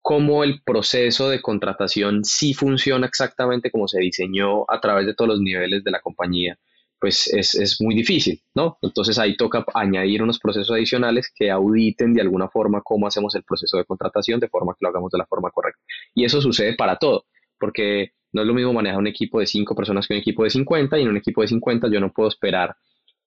[0.00, 5.30] cómo el proceso de contratación sí funciona exactamente como se diseñó a través de todos
[5.30, 6.56] los niveles de la compañía
[7.00, 8.76] pues es, es, muy difícil, ¿no?
[8.82, 13.42] Entonces ahí toca añadir unos procesos adicionales que auditen de alguna forma cómo hacemos el
[13.42, 15.80] proceso de contratación de forma que lo hagamos de la forma correcta.
[16.14, 17.24] Y eso sucede para todo,
[17.60, 20.50] porque no es lo mismo manejar un equipo de 5 personas que un equipo de
[20.50, 22.76] 50 y en un equipo de 50 yo no puedo esperar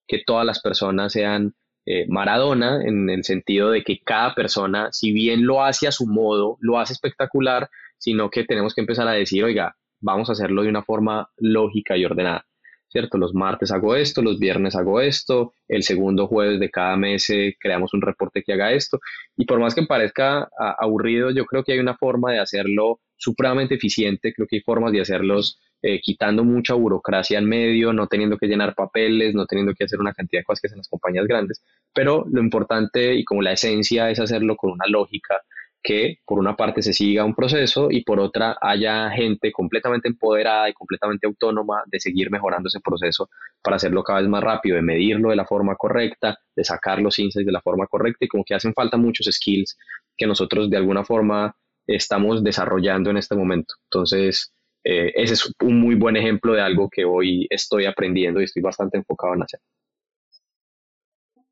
[0.06, 1.54] que todas las personas sean
[1.86, 6.06] eh, Maradona en el sentido de que cada persona, si bien lo hace a su
[6.06, 7.68] modo, lo hace espectacular,
[7.98, 11.96] sino que tenemos que empezar a decir, oiga, vamos a hacerlo de una forma lógica
[11.96, 12.46] y ordenada.
[12.94, 13.18] ¿cierto?
[13.18, 17.56] Los martes hago esto, los viernes hago esto, el segundo jueves de cada mes eh,
[17.58, 19.00] creamos un reporte que haga esto.
[19.36, 23.74] Y por más que parezca aburrido, yo creo que hay una forma de hacerlo supremamente
[23.74, 28.38] eficiente, creo que hay formas de hacerlos eh, quitando mucha burocracia en medio, no teniendo
[28.38, 31.26] que llenar papeles, no teniendo que hacer una cantidad de cosas que hacen las compañías
[31.26, 35.42] grandes, pero lo importante y como la esencia es hacerlo con una lógica
[35.84, 40.70] que por una parte se siga un proceso y por otra haya gente completamente empoderada
[40.70, 43.28] y completamente autónoma de seguir mejorando ese proceso
[43.62, 47.18] para hacerlo cada vez más rápido, de medirlo de la forma correcta, de sacar los
[47.18, 49.76] insights de la forma correcta y como que hacen falta muchos skills
[50.16, 51.54] que nosotros de alguna forma
[51.86, 53.74] estamos desarrollando en este momento.
[53.90, 54.52] Entonces,
[54.84, 58.62] eh, ese es un muy buen ejemplo de algo que hoy estoy aprendiendo y estoy
[58.62, 59.60] bastante enfocado en hacer.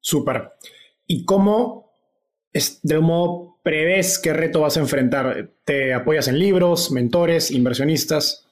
[0.00, 0.52] Súper.
[1.06, 1.92] ¿Y cómo
[2.82, 5.50] de un modo prevés qué reto vas a enfrentar?
[5.64, 8.48] ¿Te apoyas en libros, mentores, inversionistas?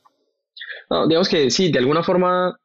[1.08, 2.58] digamos que sí, de alguna forma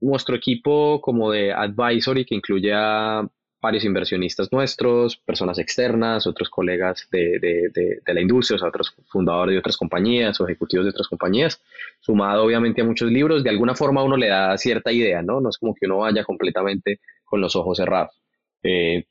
[0.00, 3.24] nuestro equipo como de advisory que incluye a
[3.60, 8.94] varios inversionistas nuestros, personas externas, otros colegas de, de, de, la industria, o sea, otros
[9.06, 11.60] fundadores de otras compañías o ejecutivos de otras compañías,
[12.00, 15.40] sumado obviamente a muchos libros, de alguna forma uno le da cierta idea, ¿no?
[15.40, 18.20] No es como que uno vaya completamente con los ojos cerrados.
[18.62, 19.04] Eh,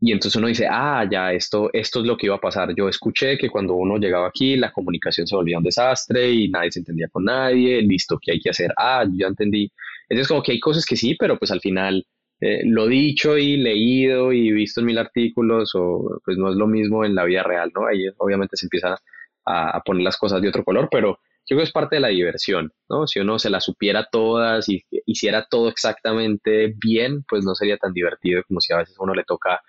[0.00, 2.72] y entonces uno dice, ah, ya, esto, esto es lo que iba a pasar.
[2.74, 6.70] Yo escuché que cuando uno llegaba aquí, la comunicación se volvía un desastre y nadie
[6.70, 8.72] se entendía con nadie, listo, ¿qué hay que hacer?
[8.76, 9.72] Ah, yo ya entendí.
[10.08, 12.06] Entonces como que hay cosas que sí, pero pues al final
[12.40, 16.66] eh, lo dicho y leído y visto en mil artículos, o, pues no es lo
[16.66, 17.86] mismo en la vida real, ¿no?
[17.86, 18.96] Ahí obviamente se empiezan
[19.44, 22.08] a, poner las cosas de otro color, pero yo creo que es parte de la
[22.08, 23.06] diversión, ¿no?
[23.06, 27.92] Si uno se las supiera todas y hiciera todo exactamente bien, pues no sería tan
[27.94, 29.62] divertido como si a veces uno le toca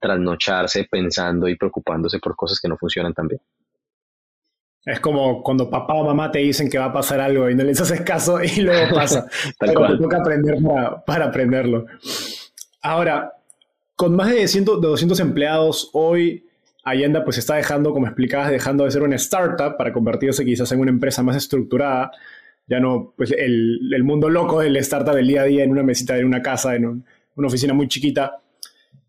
[0.00, 3.40] trasnocharse pensando y preocupándose por cosas que no funcionan tan bien.
[4.84, 7.64] Es como cuando papá o mamá te dicen que va a pasar algo y no
[7.64, 9.26] les haces caso y luego pasa.
[9.58, 10.58] Pero te toca aprender
[11.06, 11.86] para, aprenderlo.
[12.82, 13.34] Ahora,
[13.94, 16.46] con más de, 100, de 200 empleados hoy,
[16.82, 20.80] Allenda pues está dejando, como explicabas, dejando de ser una startup para convertirse quizás en
[20.80, 22.10] una empresa más estructurada.
[22.66, 25.82] Ya no, pues el, el mundo loco del startup del día a día en una
[25.82, 28.40] mesita en una casa, en una oficina muy chiquita,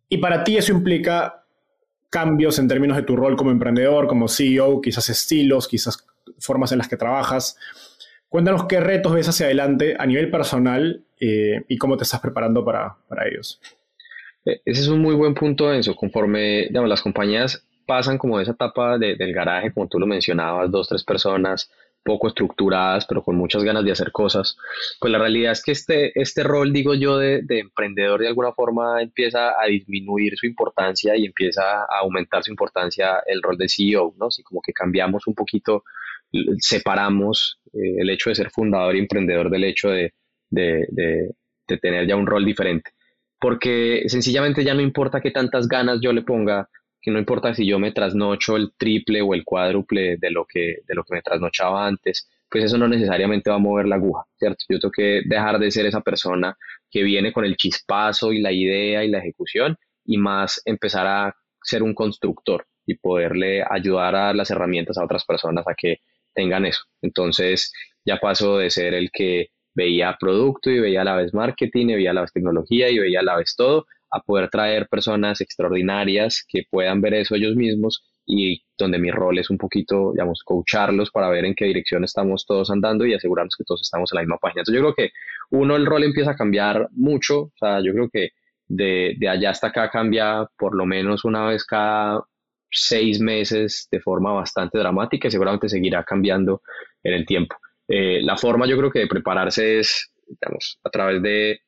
[0.09, 1.40] y para ti eso implica
[2.11, 6.05] cambios en términos de tu rol como emprendedor, como CEO, quizás estilos, quizás
[6.39, 7.57] formas en las que trabajas.
[8.29, 12.63] Cuéntanos qué retos ves hacia adelante a nivel personal eh, y cómo te estás preparando
[12.63, 13.59] para, ellos.
[14.45, 15.95] Eh, ese es un muy buen punto, Enzo.
[15.95, 21.03] Conforme las compañías pasan como esa etapa del garaje, como tú lo mencionabas, dos, tres
[21.03, 21.71] personas,
[22.03, 24.57] poco estructuradas, pero con muchas ganas de hacer cosas,
[24.99, 29.01] pues la realidad es que este, este rol, digo yo, de, emprendedor de alguna forma
[29.01, 34.15] empieza a disminuir su importancia y empieza a aumentar su importancia el rol de CEO,
[34.17, 34.27] ¿no?
[34.27, 35.83] Así como que cambiamos un poquito,
[36.57, 40.13] separamos eh, el hecho de ser fundador y emprendedor del hecho de,
[40.49, 42.91] de tener ya un rol diferente.
[43.39, 46.69] Porque sencillamente ya no importa qué tantas ganas yo le ponga
[47.01, 50.77] que no importa si yo me trasnocho el triple o el cuádruple de lo que,
[50.87, 54.25] de lo que me trasnochaba antes, pues eso no necesariamente va a mover la aguja,
[54.37, 54.65] ¿cierto?
[54.69, 56.55] Yo tengo que dejar de ser esa persona
[56.89, 61.35] que viene con el chispazo y la idea y la ejecución y más empezar a
[61.63, 65.99] ser un constructor y poderle ayudar a las herramientas a otras personas a que
[66.33, 66.81] tengan eso.
[67.01, 67.71] Entonces
[68.05, 71.95] ya paso de ser el que veía producto y veía a la vez marketing y
[71.95, 75.41] veía a la vez tecnología y veía a la vez todo a poder traer personas
[75.41, 80.43] extraordinarias que puedan ver eso ellos mismos y donde mi rol es un poquito, digamos,
[80.43, 84.17] coacharlos para ver en qué dirección estamos todos andando y asegurarnos que todos estamos en
[84.17, 84.61] la misma página.
[84.61, 85.13] Entonces yo creo que
[85.51, 88.29] uno, el rol empieza a cambiar mucho, o sea, yo creo que
[88.67, 92.23] de, de allá hasta acá cambia por lo menos una vez cada
[92.69, 96.61] seis meses de forma bastante dramática y seguramente seguirá cambiando
[97.03, 97.55] en el tiempo.
[97.87, 101.59] Eh, la forma yo creo que de prepararse es, digamos, a través de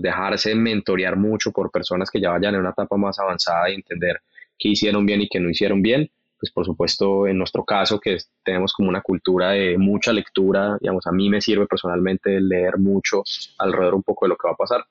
[0.00, 4.20] dejarse mentorear mucho por personas que ya vayan en una etapa más avanzada y entender
[4.58, 6.10] qué hicieron bien y qué no hicieron bien.
[6.40, 11.06] Pues por supuesto, en nuestro caso, que tenemos como una cultura de mucha lectura, digamos,
[11.06, 13.22] a mí me sirve personalmente leer mucho
[13.58, 14.84] alrededor un poco de lo que va a pasar.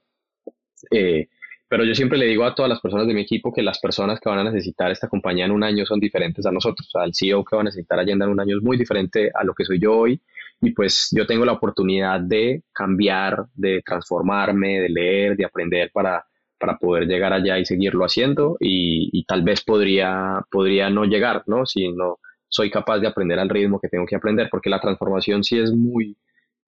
[0.91, 1.27] Eh,
[1.69, 4.19] pero yo siempre le digo a todas las personas de mi equipo que las personas
[4.19, 6.89] que van a necesitar esta compañía en un año son diferentes a nosotros.
[7.03, 9.53] El CEO que va a necesitar Allenda en un año es muy diferente a lo
[9.53, 10.21] que soy yo hoy
[10.61, 16.25] y pues yo tengo la oportunidad de cambiar, de transformarme, de leer, de aprender para,
[16.57, 21.65] para poder llegar allá y seguirlo haciendo y, tal vez podría, podría no llegar, ¿no?
[21.65, 25.43] Si no soy capaz de aprender al ritmo que tengo que aprender, porque la transformación
[25.43, 26.17] sí es muy,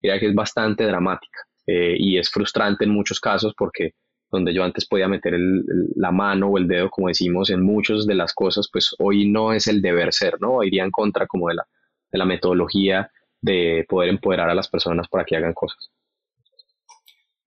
[0.02, 3.94] diría que es bastante dramática eh, y es frustrante en muchos casos porque
[4.32, 5.34] donde yo antes podía meter
[5.96, 9.54] la mano o el dedo, como decimos, en muchas de las cosas, pues hoy no
[9.54, 10.64] es el deber ser, ¿no?
[10.64, 11.68] Iría en contra como de la,
[12.12, 13.12] de la metodología
[13.42, 15.92] de poder empoderar a las personas para que hagan cosas.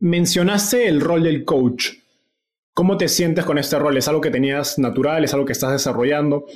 [0.01, 1.91] Mencionaste el rol del coach.
[2.75, 3.97] ¿Cómo te sientes con este rol?
[3.97, 5.23] ¿Es algo que tenías natural?
[5.23, 6.47] ¿Es algo que estás desarrollando?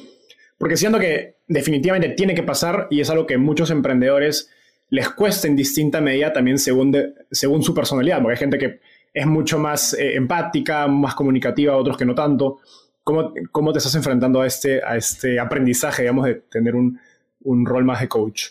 [0.58, 4.50] Porque siento que definitivamente tiene que pasar y es algo que muchos emprendedores
[4.88, 6.96] les cuesta en distinta medida también según,
[7.30, 8.80] según su personalidad, porque hay gente que
[9.16, 12.58] es mucho más eh, empática, más comunicativa, otros que no tanto.
[13.02, 17.00] ¿Cómo, ¿Cómo, te estás enfrentando a este, a este aprendizaje, digamos, de tener un,
[17.40, 18.48] un rol más de coach?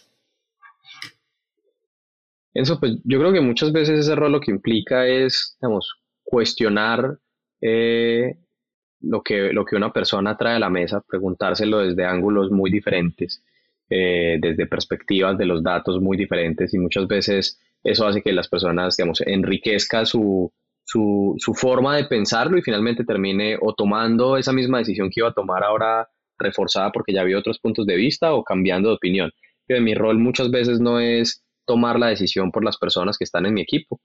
[2.52, 7.20] Eso, pues yo creo que muchas veces ese rol lo que implica es, digamos, cuestionar
[7.62, 8.40] eh,
[9.02, 13.44] lo, que, lo que una persona trae a la mesa, preguntárselo desde ángulos muy diferentes,
[13.88, 18.50] eh, desde perspectivas de los datos muy diferentes y muchas veces eso hace que las
[18.50, 20.52] personas, digamos, enriquezca su,
[20.84, 25.34] su, forma de pensarlo y finalmente termine o tomando esa misma decisión que iba a
[25.34, 29.32] tomar ahora reforzada porque ya había otros puntos de vista o cambiando de opinión.
[29.68, 33.46] Pero mi rol muchas veces no es tomar la decisión por las personas que están
[33.46, 34.02] en mi equipo.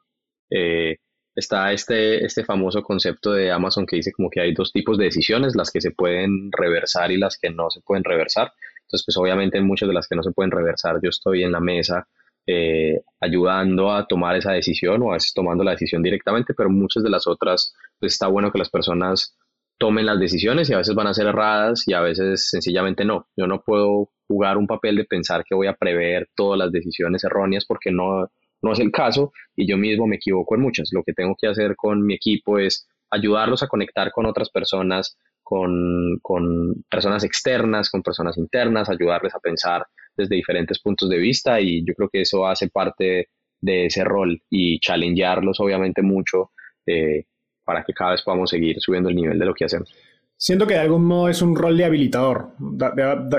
[0.50, 0.98] Eh,
[1.34, 5.04] está este, este famoso concepto de Amazon que dice como que hay dos tipos de
[5.04, 8.52] decisiones, las que se pueden reversar y las que no se pueden reversar.
[8.82, 11.52] Entonces, pues obviamente en muchas de las que no se pueden reversar, yo estoy en
[11.52, 12.06] la mesa
[12.52, 17.04] eh, ayudando a tomar esa decisión o a veces tomando la decisión directamente, pero muchas
[17.04, 19.36] de las otras, pues está bueno que las personas
[19.78, 23.28] tomen las decisiones y a veces van a ser erradas y a veces sencillamente no.
[23.36, 27.22] Yo no puedo jugar un papel de pensar que voy a prever todas las decisiones
[27.22, 28.28] erróneas porque no,
[28.62, 30.90] no es el caso y yo mismo me equivoco en muchas.
[30.92, 35.16] Lo que tengo que hacer con mi equipo es ayudarlos a conectar con otras personas,
[35.42, 41.60] con, con personas externas, con personas internas, ayudarles a pensar desde diferentes puntos de vista
[41.60, 43.28] y yo creo que eso hace parte
[43.60, 46.52] de ese rol y challengearlos obviamente mucho
[46.86, 47.24] eh,
[47.64, 49.92] para que cada vez podamos seguir subiendo el nivel de lo que hacemos.
[50.36, 52.52] Siento que de algún modo es un rol de habilitador,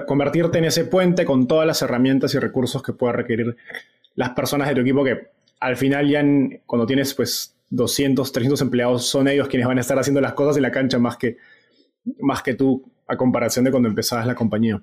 [0.08, 3.56] convertirte en ese puente con todas las herramientas y recursos que pueda requerir
[4.16, 5.20] las personas de tu equipo que
[5.60, 6.24] al final ya
[6.66, 10.58] cuando tienes pues 200, 300 empleados son ellos quienes van a estar haciendo las cosas
[10.58, 11.38] en la cancha más que,
[12.20, 14.82] más que tú a comparación de cuando empezabas la compañía.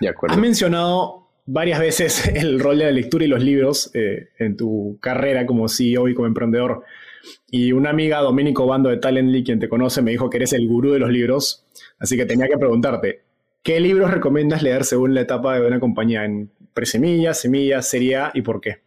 [0.00, 0.34] De acuerdo.
[0.34, 4.98] Has mencionado varias veces el rol de la lectura y los libros eh, en tu
[5.00, 6.84] carrera como CEO y como emprendedor.
[7.50, 10.66] Y una amiga, Domenico Bando de Talently, quien te conoce, me dijo que eres el
[10.66, 11.66] gurú de los libros.
[11.98, 13.22] Así que tenía que preguntarte,
[13.62, 16.24] ¿qué libros recomiendas leer según la etapa de una compañía?
[16.24, 18.78] ¿En presemilla, semilla, serie A y por qué?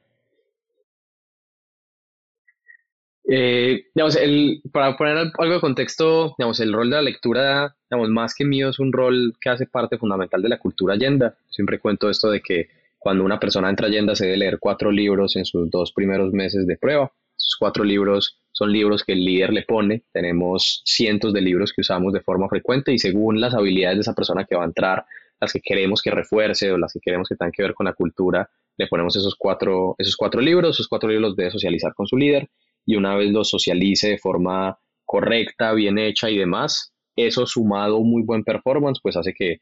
[3.26, 8.10] Eh, digamos, el, para poner algo de contexto, digamos, el rol de la lectura, digamos,
[8.10, 11.36] más que mío, es un rol que hace parte fundamental de la cultura Allenda.
[11.50, 12.68] Siempre cuento esto de que
[13.00, 16.34] cuando una persona entra a Allenda se debe leer cuatro libros en sus dos primeros
[16.34, 17.12] meses de prueba.
[17.38, 20.04] Esos cuatro libros son libros que el líder le pone.
[20.12, 24.14] Tenemos cientos de libros que usamos de forma frecuente y según las habilidades de esa
[24.14, 25.06] persona que va a entrar,
[25.40, 27.94] las que queremos que refuerce o las que queremos que tengan que ver con la
[27.94, 30.76] cultura, le ponemos esos cuatro, esos cuatro libros.
[30.76, 32.50] Esos cuatro libros debe socializar con su líder
[32.86, 38.02] y una vez lo socialice de forma correcta, bien hecha y demás, eso sumado a
[38.02, 39.60] muy buen performance, pues hace que,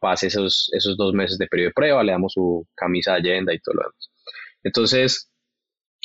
[0.00, 3.52] pase esos, esos dos meses de periodo de prueba, le damos su camisa de agenda
[3.52, 4.10] y todo lo demás.
[4.62, 5.30] Entonces,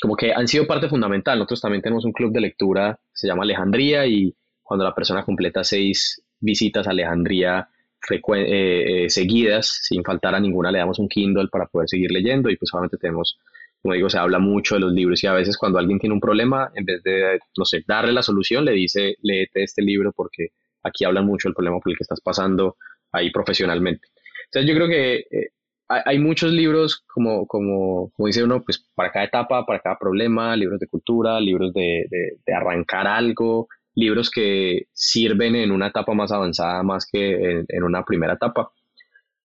[0.01, 1.37] como que han sido parte fundamental.
[1.37, 5.63] Nosotros también tenemos un club de lectura, se llama Alejandría, y cuando la persona completa
[5.63, 7.69] seis visitas a Alejandría
[8.09, 12.49] eh, eh, seguidas, sin faltar a ninguna, le damos un Kindle para poder seguir leyendo
[12.49, 13.37] y pues solamente tenemos
[13.81, 16.19] como digo, se habla mucho de los libros y a veces cuando alguien tiene un
[16.19, 20.49] problema, en vez de, no sé, darle la solución, le dice, léete este libro porque
[20.83, 22.75] aquí hablan mucho del problema por el que estás pasando
[23.11, 24.07] ahí profesionalmente.
[24.45, 25.49] Entonces yo creo que eh,
[25.87, 30.55] hay, muchos libros, como, como, como dice uno, pues para cada etapa, para cada problema,
[30.55, 36.31] libros de cultura, libros de, de, arrancar algo, libros que sirven en una etapa más
[36.31, 38.71] avanzada más que en una primera etapa.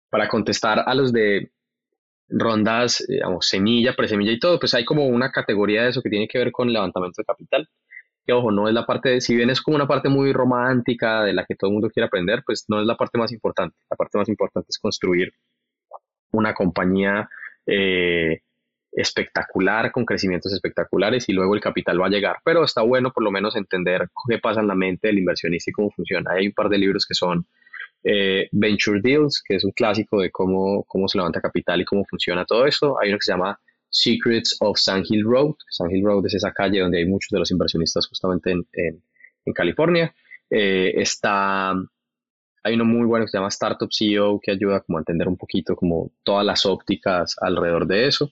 [0.09, 1.51] Para contestar a los de
[2.29, 6.27] rondas, digamos, semilla, presemilla y todo, pues hay como una categoría de eso que tiene
[6.27, 7.69] que ver con levantamiento de capital.
[8.25, 11.23] Que ojo, no es la parte, de, si bien es como una parte muy romántica
[11.23, 13.75] de la que todo el mundo quiere aprender, pues no es la parte más importante.
[13.89, 15.33] La parte más importante es construir
[16.31, 17.29] una compañía
[17.65, 18.39] eh,
[18.93, 22.37] espectacular, con crecimientos espectaculares y luego el capital va a llegar.
[22.45, 25.73] Pero está bueno por lo menos entender qué pasa en la mente del inversionista y
[25.73, 26.31] cómo funciona.
[26.31, 27.45] Hay un par de libros que son
[28.03, 32.05] eh, Venture Deals, que es un clásico de cómo, cómo se levanta capital y cómo
[32.05, 32.99] funciona todo eso.
[32.99, 35.55] Hay uno que se llama Secrets of Sand Hill Road.
[35.69, 39.53] Sand Hill Road es esa calle donde hay muchos de los inversionistas justamente en, en,
[39.53, 40.13] California.
[40.49, 41.71] Eh, está,
[42.63, 45.37] hay uno muy bueno que se llama Startup CEO que ayuda como a entender un
[45.37, 48.31] poquito como todas las ópticas alrededor de eso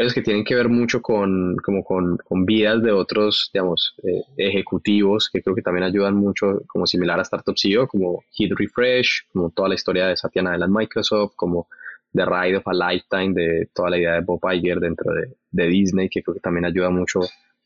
[0.00, 4.22] ellos que tienen que ver mucho con, como con, con vidas de otros, digamos, eh,
[4.36, 9.26] ejecutivos que creo que también ayudan mucho, como similar a Startup CEO, como Hit Refresh,
[9.32, 11.68] como toda la historia de Satya Nadella en Microsoft, como
[12.12, 15.66] The Ride of a Lifetime, de toda la idea de Bob Iger dentro de, de
[15.68, 17.20] Disney, que creo que también ayuda mucho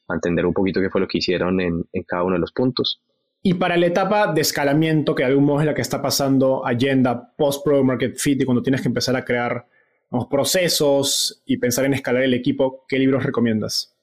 [0.09, 2.53] a entender un poquito qué fue lo que hicieron en, en cada uno de los
[2.53, 3.01] puntos.
[3.42, 6.66] Y para la etapa de escalamiento, que de algún modo es la que está pasando
[6.66, 9.66] Agenda, Post-Pro Market Fit, y cuando tienes que empezar a crear
[10.14, 13.94] los procesos y pensar en escalar el equipo, ¿qué libros recomiendas?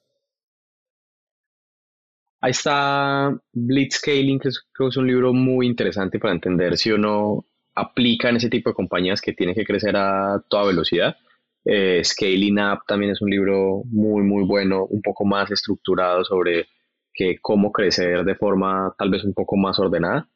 [2.42, 7.46] Ahí está Blitzscaling, que creo que es un libro muy interesante para entender si uno
[7.76, 11.16] aplica en ese tipo de compañías que tienen que crecer a toda velocidad.
[11.64, 16.68] Eh, Scaling Up también es un libro muy, muy bueno, un poco más estructurado sobre
[17.14, 20.28] que cómo crecer de forma tal vez un poco más ordenada.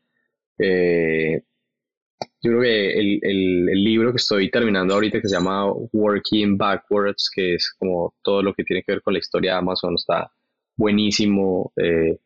[0.58, 1.42] Eh,
[2.42, 7.30] yo creo que el, el, libro que estoy terminando ahorita, que se llama Working Backwards,
[7.34, 10.32] que es como todo lo que tiene que ver con la historia de Amazon, está
[10.76, 12.20] buenísimo, eh,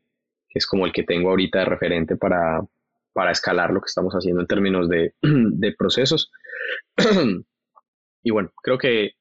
[0.49, 2.61] que es como el que tengo ahorita de referente para,
[3.13, 6.31] para escalar lo que estamos haciendo en términos de, de procesos.
[8.23, 9.11] y bueno, creo que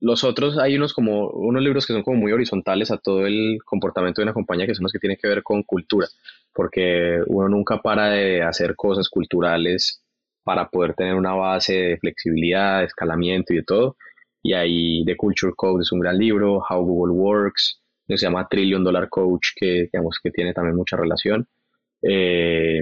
[0.00, 3.58] los otros, hay unos como unos libros que son como muy horizontales a todo el
[3.64, 6.08] comportamiento de una compañía, que son los que tienen que ver con cultura,
[6.54, 9.99] porque uno nunca para de hacer cosas culturales
[10.44, 13.96] para poder tener una base de flexibilidad, de escalamiento y de todo.
[14.42, 18.48] Y ahí The Culture Code es un gran libro, How Google Works, que se llama
[18.48, 21.46] Trillion Dollar Coach, que digamos que tiene también mucha relación.
[22.02, 22.80] Eh,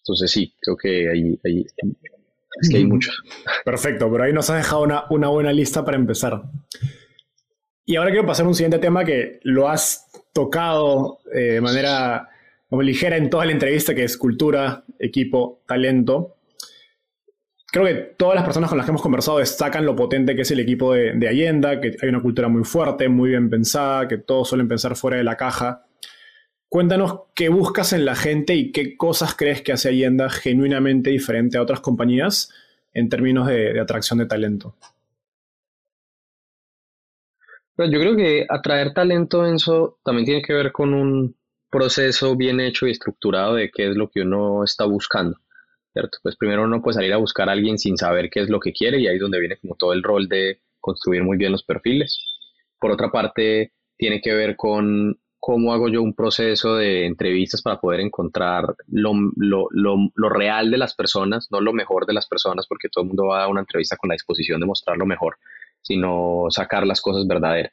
[0.00, 1.38] entonces sí, creo que ahí,
[2.60, 3.22] es que hay muchos.
[3.64, 6.42] Perfecto, pero ahí nos has dejado una, una buena lista para empezar.
[7.84, 12.28] Y ahora quiero pasar a un siguiente tema que lo has tocado eh, de manera
[12.68, 16.36] como ligera en toda la entrevista, que es cultura, equipo, talento.
[17.72, 20.50] Creo que todas las personas con las que hemos conversado destacan lo potente que es
[20.50, 24.18] el equipo de, de Allenda, que hay una cultura muy fuerte, muy bien pensada, que
[24.18, 25.86] todos suelen pensar fuera de la caja.
[26.68, 31.58] Cuéntanos qué buscas en la gente y qué cosas crees que hace Allenda genuinamente diferente
[31.58, 32.52] a otras compañías
[32.92, 34.74] en términos de, atracción de talento.
[37.76, 41.36] Pero yo creo que atraer talento, eso también tiene que ver con un
[41.70, 45.38] proceso bien hecho y estructurado de qué es lo que uno está buscando.
[46.22, 48.72] Pues primero uno puede salir a buscar a alguien sin saber qué es lo que
[48.72, 51.64] quiere y ahí es donde viene como todo el rol de construir muy bien los
[51.64, 52.20] perfiles.
[52.78, 57.80] por otra parte, tiene que ver con cómo hago yo un proceso de entrevistas para
[57.80, 62.66] poder encontrar lo, lo, lo, real de las personas, no lo mejor de las personas,
[62.66, 65.38] porque todo el mundo va a una entrevista con la disposición de mostrar lo mejor,
[65.82, 67.72] sino sacar las cosas verdaderas.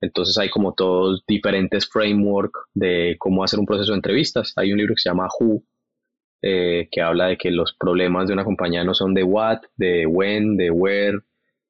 [0.00, 4.52] Entonces hay como todos diferentes frameworks de cómo hacer un proceso de entrevistas.
[4.56, 5.62] Hay un libro que se llama Who,
[6.42, 10.06] eh, que habla de que los problemas de una compañía no son de what, de
[10.06, 11.18] when, de where,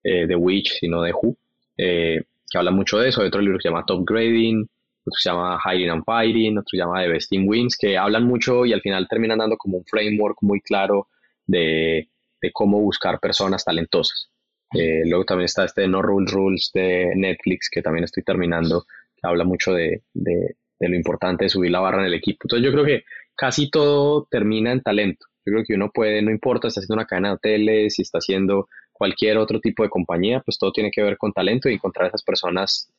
[0.05, 1.37] eh, de which, sino de who,
[1.77, 3.21] eh, que habla mucho de eso.
[3.21, 6.69] Hay otro libro que se llama Top Grading, otro se llama Hiding and Fighting, otro
[6.71, 9.79] se llama The Best in Wins, que hablan mucho y al final terminan dando como
[9.79, 11.09] un framework muy claro
[11.47, 12.07] de
[12.53, 14.31] cómo buscar personas talentosas.
[14.73, 18.85] Eh, luego también está este No Rule Rules de Netflix, que también estoy terminando,
[19.17, 22.45] que habla mucho de, de, de, lo importante de subir la barra en el equipo.
[22.45, 23.05] Entonces yo creo que
[23.35, 25.27] casi todo termina en talento.
[25.45, 28.19] Yo creo que uno puede, no importa, está haciendo una cadena de hoteles, si está
[28.19, 32.05] haciendo cualquier otro tipo de compañía, pues todo tiene que ver con talento y encontrar
[32.05, 32.93] a esas personas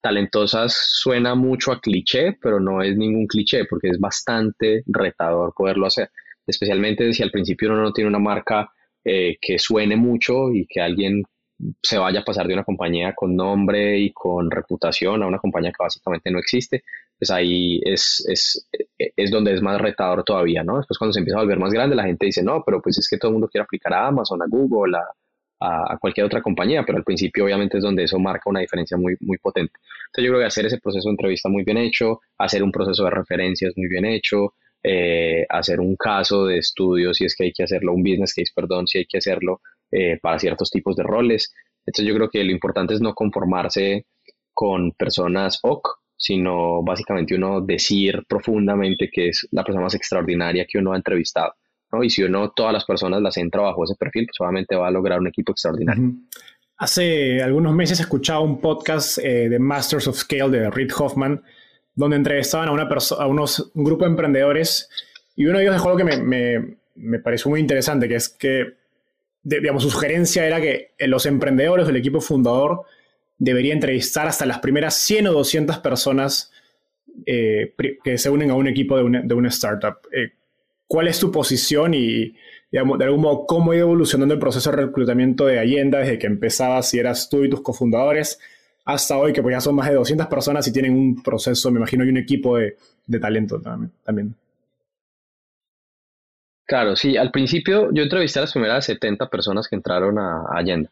[0.00, 5.86] talentosas suena mucho a cliché, pero no es ningún cliché porque es bastante retador poderlo
[5.86, 6.10] hacer.
[6.46, 8.70] Especialmente si al principio uno no tiene una marca
[9.10, 11.22] eh, que suene mucho y que alguien
[11.82, 15.70] se vaya a pasar de una compañía con nombre y con reputación a una compañía
[15.70, 16.82] que básicamente no existe,
[17.18, 20.76] pues ahí es, es, es donde es más retador todavía, ¿no?
[20.76, 23.08] Después cuando se empieza a volver más grande, la gente dice, no, pero pues es
[23.08, 25.04] que todo el mundo quiere aplicar a Amazon, a Google, a,
[25.60, 29.16] a, cualquier otra compañía, pero al principio obviamente es donde eso marca una diferencia muy,
[29.20, 29.72] muy potente.
[30.08, 33.04] Entonces yo creo que hacer ese proceso de entrevista muy bien hecho, hacer un proceso
[33.04, 37.52] de referencias muy bien hecho, eh, hacer un caso de estudio si es que hay
[37.52, 39.60] que hacerlo, un business case, perdón, si hay que hacerlo
[39.90, 41.52] eh, para ciertos tipos de roles.
[41.84, 44.06] Entonces yo creo que lo importante es no conformarse
[44.52, 50.78] con personas OK, sino básicamente uno decir profundamente que es la persona más extraordinaria que
[50.78, 51.54] uno ha entrevistado.
[52.02, 54.90] Y si uno, todas las personas las entra bajo ese perfil, pues obviamente va a
[54.90, 56.12] lograr un equipo extraordinario.
[56.76, 61.42] Hace algunos meses escuchaba un podcast eh, de Masters of Scale de Reid Hoffman,
[61.98, 62.88] donde entrevistaban a, una
[63.18, 64.88] a unos, un grupo de emprendedores
[65.34, 68.28] y uno de ellos dejó algo que me, me, me pareció muy interesante, que es
[68.28, 68.74] que,
[69.42, 72.82] digamos, su sugerencia era que los emprendedores del equipo fundador
[73.36, 76.52] deberían entrevistar hasta las primeras 100 o 200 personas
[77.26, 77.74] eh,
[78.04, 79.96] que se unen a un equipo de una, de una startup.
[80.12, 80.34] Eh,
[80.86, 82.36] cuál es tu posición y,
[82.70, 86.20] digamos, de algún modo, cómo ha ido evolucionando el proceso de reclutamiento de Allenda desde
[86.20, 88.38] que empezabas, si eras tú y tus cofundadores,
[88.88, 91.76] hasta hoy, que pues ya son más de 200 personas y tienen un proceso, me
[91.76, 92.74] imagino, y un equipo de,
[93.20, 94.34] talento también.
[96.64, 100.90] Claro, sí, al principio yo entrevisté a las primeras 70 personas que entraron a, Allenda.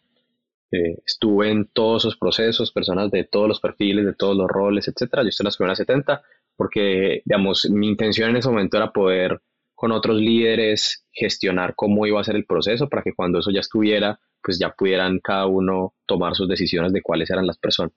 [0.70, 4.88] Eh, estuve en todos esos procesos, personas de todos los perfiles, de todos los roles,
[4.88, 5.22] etcétera.
[5.22, 6.22] Yo estuve en las primeras 70
[6.54, 9.40] porque, digamos, mi intención en ese momento era poder
[9.76, 13.60] con otros líderes, gestionar cómo iba a ser el proceso para que cuando eso ya
[13.60, 17.92] estuviera, pues ya pudieran cada uno tomar sus decisiones de cuáles eran las personas.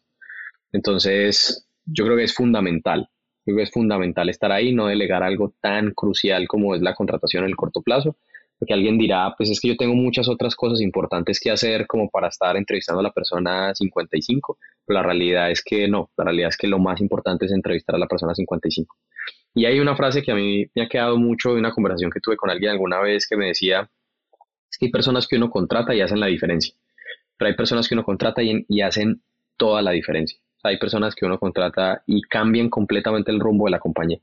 [0.74, 3.10] Entonces, yo creo que es fundamental,
[3.46, 7.46] creo que es fundamental estar ahí, no delegar algo tan crucial como es la contratación
[7.46, 8.18] en el corto plazo,
[8.60, 12.10] porque alguien dirá, pues es que yo tengo muchas otras cosas importantes que hacer como
[12.10, 16.50] para estar entrevistando a la persona 55, pero la realidad es que no, la realidad
[16.50, 18.98] es que lo más importante es entrevistar a la persona 55.
[19.54, 22.20] Y hay una frase que a mí me ha quedado mucho de una conversación que
[22.20, 23.89] tuve con alguien alguna vez que me decía,
[24.70, 26.74] es que hay personas que uno contrata y hacen la diferencia,
[27.38, 29.22] pero hay personas que uno contrata y, hacen
[29.58, 30.39] toda la diferencia.
[30.64, 34.20] hay personas que uno contrata y cambian completamente el rumbo de la compañía.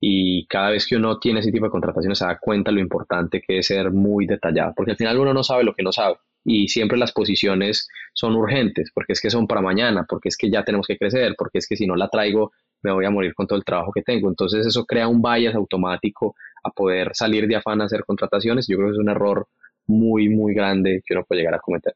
[0.00, 3.40] Y cada vez que uno tiene ese tipo de contrataciones se da cuenta lo importante
[3.40, 6.16] que es ser muy detallado, porque al final uno no sabe lo que no sabe
[6.44, 10.50] y siempre las posiciones son urgentes, porque es que son para mañana, porque es que
[10.50, 12.52] ya tenemos que crecer, porque es que si no la traigo
[12.82, 14.28] me voy a morir con todo el trabajo que tengo.
[14.28, 18.66] Entonces eso crea un bias automático a poder salir de afán a hacer contrataciones.
[18.68, 19.46] Yo creo que es un error
[19.86, 21.94] muy, muy grande que uno puede llegar a cometer.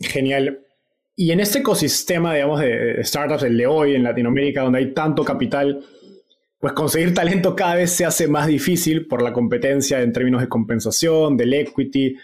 [0.00, 0.60] Genial.
[1.14, 5.24] Y en este ecosistema, digamos, de startups, el de hoy en Latinoamérica, donde hay tanto
[5.24, 5.84] capital,
[6.58, 10.48] pues conseguir talento cada vez se hace más difícil por la competencia en términos de
[10.48, 12.16] compensación, del equity,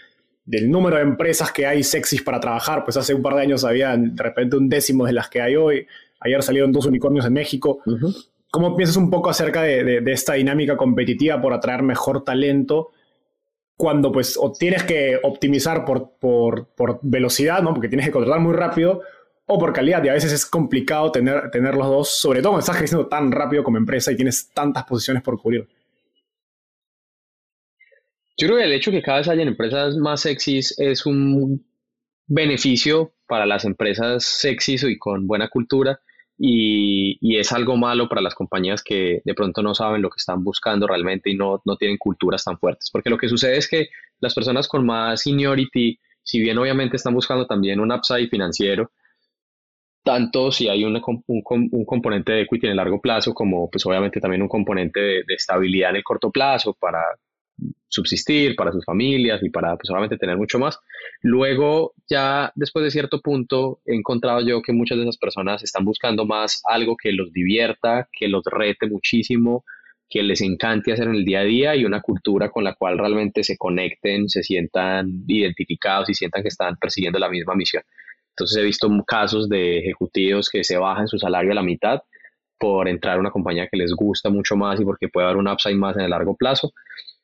[0.45, 2.83] del número de empresas que hay sexys para trabajar.
[2.83, 5.55] Pues hace un par de años había de repente un décimo de las que hay
[5.55, 5.85] hoy.
[6.19, 7.79] Ayer salieron dos unicornios en México.
[8.51, 12.91] ¿Cómo piensas un poco acerca de, esta dinámica competitiva por atraer mejor talento?
[13.77, 17.73] Cuando pues o tienes que optimizar por, por, velocidad, ¿no?
[17.73, 19.01] Porque tienes que contratar muy rápido,
[19.45, 20.03] o por calidad.
[20.03, 23.31] Y a veces es complicado tener, tener los dos, sobre todo cuando estás creciendo tan
[23.31, 25.67] rápido como empresa y tienes tantas posiciones por cubrir.
[28.37, 31.65] Yo creo que el hecho de que cada vez hayan empresas más sexys es un
[32.25, 35.99] beneficio para las empresas sexys y con buena cultura,
[36.41, 40.43] y, es algo malo para las compañías que de pronto no saben lo que están
[40.43, 42.89] buscando realmente y no, no tienen culturas tan fuertes.
[42.91, 47.13] Porque lo que sucede es que las personas con más seniority, si bien obviamente están
[47.13, 48.91] buscando también un upside financiero,
[50.03, 54.21] tanto si hay un, un, componente de equity en el largo plazo como pues obviamente
[54.21, 57.03] también un componente de, estabilidad en el corto plazo para
[57.89, 60.79] subsistir para sus familias y para pues tener mucho más.
[61.21, 65.83] Luego ya después de cierto punto he encontrado yo que muchas de esas personas están
[65.83, 69.65] buscando más algo que los divierta, que los rete muchísimo,
[70.09, 72.97] que les encante hacer en el día a día y una cultura con la cual
[72.97, 77.83] realmente se conecten, se sientan identificados y sientan que están persiguiendo la misma misión.
[78.29, 82.01] Entonces he visto casos de ejecutivos que se bajan su salario a la mitad
[82.57, 85.47] por entrar a una compañía que les gusta mucho más y porque puede haber un
[85.47, 86.73] upside más en el largo plazo.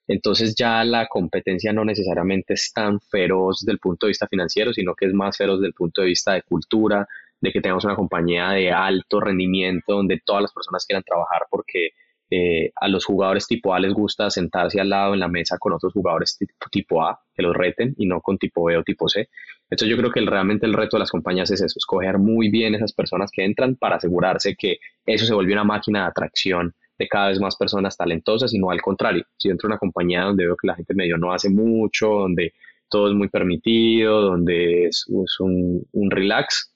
[0.08, 4.94] Entonces ya la competencia no necesariamente es tan feroz del punto de vista financiero, sino
[4.96, 7.08] que es más feroz del punto de vista de cultura,
[7.42, 11.90] de que tengamos una compañía de alto rendimiento donde todas las personas quieran trabajar porque
[12.32, 15.74] eh, a los jugadores tipo A les gusta sentarse al lado en la mesa con
[15.74, 16.38] otros jugadores
[16.72, 19.30] tipo, A que los reten y no con tipo B o tipo C.
[19.70, 22.74] Entonces yo creo que realmente el reto de las compañías es eso, escoger muy bien
[22.76, 27.08] esas personas que entran para asegurarse que eso se vuelve una máquina de atracción de
[27.08, 29.26] cada vez más personas talentosas y no al contrario.
[29.38, 32.54] Si entro a una compañía donde veo que la gente medio no hace mucho, donde
[32.90, 35.06] todo es muy permitido, donde es,
[35.40, 36.74] un, un relax,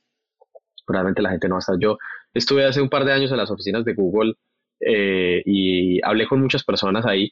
[0.88, 1.78] realmente la gente no va a estar.
[1.80, 1.97] Yo
[2.34, 4.34] estuve hace un par de años en las oficinas de Google
[4.80, 7.32] eh, y hablé con muchas personas ahí,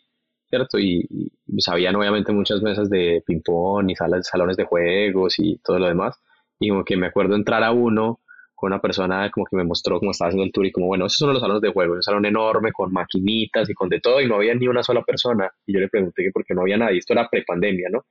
[0.49, 0.79] ¿cierto?
[0.79, 1.07] Y,
[1.59, 6.15] sabían obviamente muchas mesas de ping-pong y salas, salones de juegos y todo lo demás.
[6.59, 8.19] Y como que me acuerdo entrar a uno
[8.57, 11.05] con una persona como que me mostró cómo estaba haciendo el tour y como, bueno,
[11.05, 14.19] esos son los salones de juegos, un salón enorme con maquinitas y con de todo
[14.19, 15.51] y no había ni una sola persona.
[15.67, 18.07] Y yo le pregunté que por qué no había nadie, esto era prepandemia, ¿no?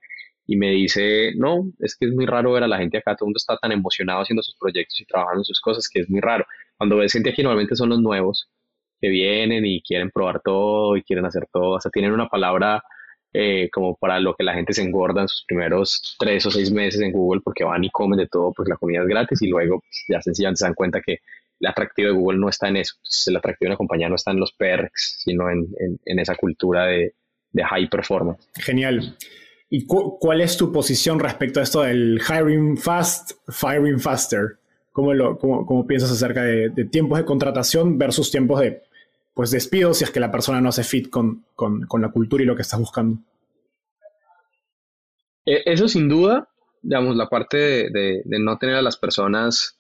[0.47, 3.27] Y me dice, no, es que es muy raro ver a la gente acá, todo
[3.27, 6.21] el mundo está tan emocionado haciendo sus proyectos y trabajando sus cosas que es muy
[6.21, 6.47] raro.
[6.77, 8.49] Cuando ves gente aquí normalmente son los nuevos
[9.01, 11.81] que vienen y quieren probar todo y quieren hacer todo.
[11.81, 12.85] Sea, tienen una palabra
[13.39, 16.71] eh, como para lo que la gente se engorda en sus primeros tres o seis
[16.73, 19.49] meses en Google porque van y comen de todo, pues la comida es gratis y
[19.49, 21.19] luego pues, ya sencillamente se dan cuenta que
[21.61, 22.95] el atractivo de Google no está en eso.
[23.27, 25.69] el atractivo de una compañía no está en los perks, sino en,
[26.07, 27.13] en, esa cultura de,
[27.53, 28.49] de, high performance.
[28.55, 29.19] Genial.
[29.69, 34.61] ¿Y cuál es tu posición respecto a esto del hiring fast, firing faster?
[34.93, 38.81] ¿Cómo, lo, cómo, piensas acerca de, de, tiempos de contratación versus tiempos de
[39.37, 41.45] pues despido si es que la persona no se fit con,
[42.01, 43.19] la cultura y lo que estás buscando.
[45.45, 46.49] E, eso sin duda,
[46.81, 49.79] digamos, la parte de, no tener a las personas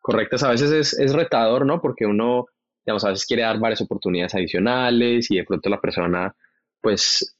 [0.00, 1.82] correctas a veces es, es, retador, ¿no?
[1.82, 2.46] Porque uno,
[2.86, 6.34] digamos, a veces quiere dar varias oportunidades adicionales y de pronto la persona,
[6.80, 7.36] pues,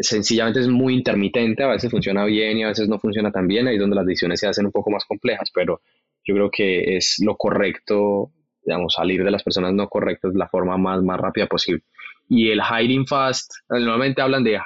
[0.00, 3.68] sencillamente es muy intermitente, a veces funciona bien y a veces no funciona tan bien,
[3.68, 5.80] ahí es donde las decisiones se hacen un poco más complejas, pero
[6.24, 8.32] yo creo que es lo correcto
[8.68, 11.82] digamos, salir de las personas no correctas de la forma más, más rápida posible.
[12.28, 14.60] Y el hiding fast, normalmente hablan de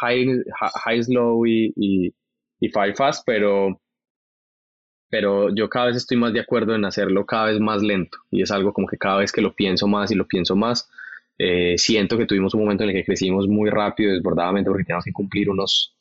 [0.00, 0.42] high,
[0.84, 3.80] high slow y, y, fire fast, pero,
[5.08, 8.18] pero yo cada vez estoy más de acuerdo en hacerlo cada vez más lento.
[8.30, 10.90] Y es algo como que cada vez que lo pienso más y lo pienso más,
[11.38, 15.04] eh, siento que tuvimos un momento en el que crecimos muy rápido, desbordadamente, porque teníamos
[15.04, 15.95] que cumplir unos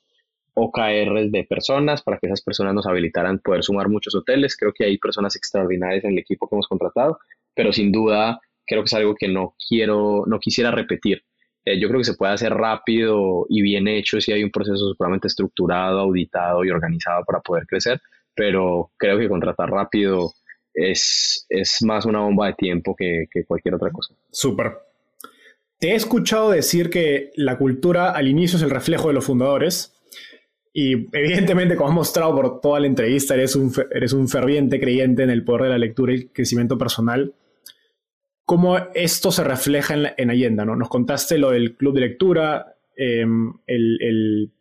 [0.56, 4.58] OKRs de personas para que esas personas nos habilitaran poder sumar muchos hoteles.
[4.58, 7.20] Creo que hay personas extraordinarias en el equipo que hemos contratado,
[7.54, 11.24] pero sin duda creo que es algo que no quiero, no quisiera repetir.
[11.66, 14.78] Eh, yo creo que se puede hacer rápido y bien hecho si hay un proceso
[14.90, 18.02] supremamente estructurado, auditado y organizado para poder crecer,
[18.34, 20.34] pero creo que contratar rápido
[20.74, 24.14] es, es más una bomba de tiempo que, que cualquier otra cosa.
[24.32, 24.78] Súper.
[25.80, 29.95] Te he escuchado decir que la cultura al inicio es el reflejo de los fundadores
[30.78, 35.24] y evidentemente, como has mostrado por toda la entrevista, eres un, eres un ferviente creyente
[35.24, 37.34] en el poder de la lectura y el crecimiento personal.
[38.44, 40.66] ¿Cómo esto se refleja en, en Allenda?
[40.66, 40.76] ¿no?
[40.76, 44.52] Nos contaste lo del club de lectura, em, el, el,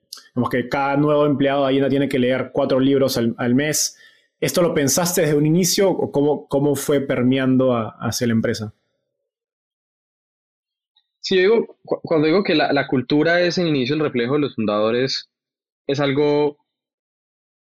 [0.52, 3.98] que cada nuevo empleado de Allenda tiene que leer cuatro libros al, al mes.
[4.38, 8.72] ¿Esto lo pensaste desde un inicio o cómo, cómo fue permeando hacia la empresa?
[11.18, 14.54] Sí, digo, cuando digo que la, la cultura es en inicio el reflejo de los
[14.54, 15.28] fundadores,
[15.86, 16.58] es algo,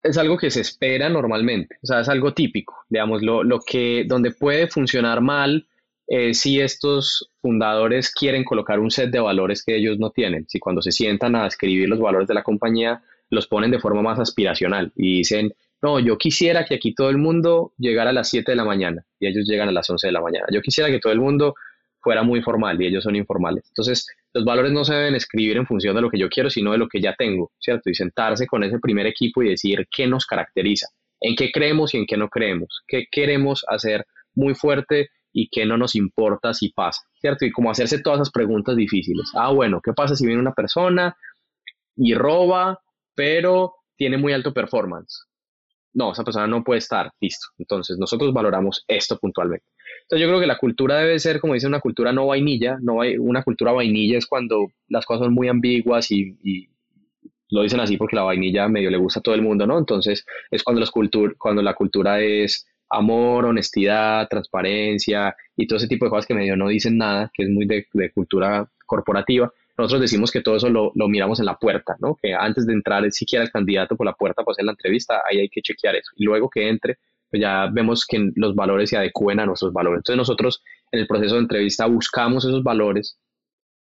[0.01, 4.05] es algo que se espera normalmente, o sea, es algo típico, digamos, lo, lo que,
[4.07, 5.67] donde puede funcionar mal
[6.07, 10.59] eh, si estos fundadores quieren colocar un set de valores que ellos no tienen, si
[10.59, 14.19] cuando se sientan a escribir los valores de la compañía, los ponen de forma más
[14.19, 18.51] aspiracional y dicen, no, yo quisiera que aquí todo el mundo llegara a las 7
[18.51, 20.45] de la mañana y ellos llegan a las 11 de la mañana.
[20.51, 21.55] Yo quisiera que todo el mundo
[21.99, 23.65] fuera muy formal y ellos son informales.
[23.69, 26.71] Entonces, los valores no se deben escribir en función de lo que yo quiero, sino
[26.71, 27.89] de lo que ya tengo, ¿cierto?
[27.89, 30.87] Y sentarse con ese primer equipo y decir qué nos caracteriza,
[31.21, 35.65] en qué creemos y en qué no creemos, qué queremos hacer muy fuerte y qué
[35.65, 37.45] no nos importa si pasa, ¿cierto?
[37.45, 39.31] Y como hacerse todas esas preguntas difíciles.
[39.35, 41.15] Ah, bueno, ¿qué pasa si viene una persona
[41.95, 42.79] y roba,
[43.15, 45.27] pero tiene muy alto performance?
[45.93, 47.47] no, esa persona no puede estar, listo.
[47.57, 49.65] Entonces nosotros valoramos esto puntualmente.
[50.01, 53.01] Entonces yo creo que la cultura debe ser, como dice, una cultura no vainilla, no
[53.01, 56.69] hay, una cultura vainilla es cuando las cosas son muy ambiguas y, y
[57.49, 59.77] lo dicen así porque la vainilla medio le gusta a todo el mundo, ¿no?
[59.77, 60.91] Entonces es cuando, las
[61.37, 66.55] cuando la cultura es amor, honestidad, transparencia y todo ese tipo de cosas que medio
[66.55, 69.51] no dicen nada, que es muy de, de cultura corporativa.
[69.77, 72.15] Nosotros decimos que todo eso lo, lo, miramos en la puerta, ¿no?
[72.21, 75.39] Que antes de entrar siquiera el candidato por la puerta para hacer la entrevista, ahí
[75.39, 76.11] hay que chequear eso.
[76.15, 76.97] Y luego que entre,
[77.33, 80.01] pues ya vemos que los valores se adecúen a nuestros valores.
[80.01, 83.17] Entonces nosotros en el proceso de entrevista buscamos esos valores.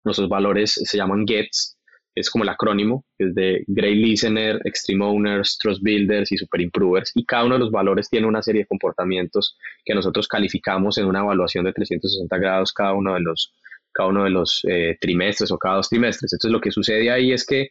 [0.05, 1.79] Nuestros valores se llaman GETS,
[2.15, 7.13] es como el acrónimo, es de Great Listener, Extreme Owners, Trust Builders y Super Improvers.
[7.15, 11.07] Y cada uno de los valores tiene una serie de comportamientos que nosotros calificamos en
[11.07, 13.55] una evaluación de 360 grados cada uno de los,
[13.91, 16.35] cada uno de los eh, trimestres o cada dos trimestres.
[16.35, 17.71] Entonces lo que sucede ahí es que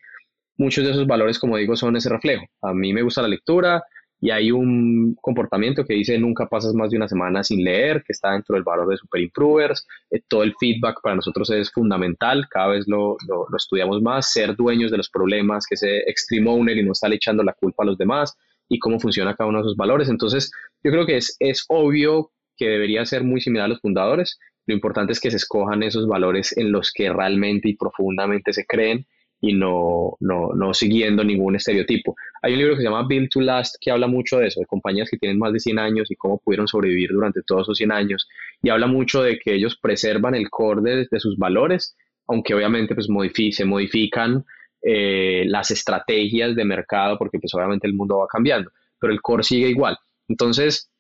[0.57, 2.47] muchos de esos valores, como digo, son ese reflejo.
[2.63, 3.84] A mí me gusta la lectura,
[4.22, 8.11] y hay un comportamiento que dice nunca pasas más de una semana sin leer, que
[8.11, 9.88] está dentro del valor de Super Improvers.
[10.11, 14.55] Eh, todo el feedback para nosotros es fundamental, cada vez lo, lo, estudiamos más, ser
[14.55, 17.86] dueños de los problemas, que ese extreme owner y no estar echando la culpa a
[17.86, 18.36] los demás
[18.67, 20.09] y cómo funciona cada uno de esos valores.
[20.09, 20.51] Entonces,
[20.84, 24.38] yo creo que es, es obvio que debería ser muy similar a los fundadores.
[24.67, 28.65] Lo importante es que se escojan esos valores en los que realmente y profundamente se
[28.65, 29.07] creen
[29.41, 32.15] y no, no, no, siguiendo ningún estereotipo.
[32.41, 34.65] Hay un libro que se llama Build to Last que habla mucho de eso, de
[34.65, 37.91] compañías que tienen más de 100 años y cómo pudieron sobrevivir durante todos esos 100
[37.91, 38.27] años.
[38.61, 41.95] Y habla mucho de que ellos preservan el core de, sus valores,
[42.27, 43.07] aunque obviamente pues
[43.51, 44.43] se modifican
[44.81, 49.43] eh, las estrategias de mercado porque pues obviamente el mundo va cambiando, pero el core
[49.43, 49.97] sigue igual.
[50.27, 50.91] Entonces,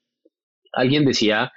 [0.71, 1.51] alguien decía,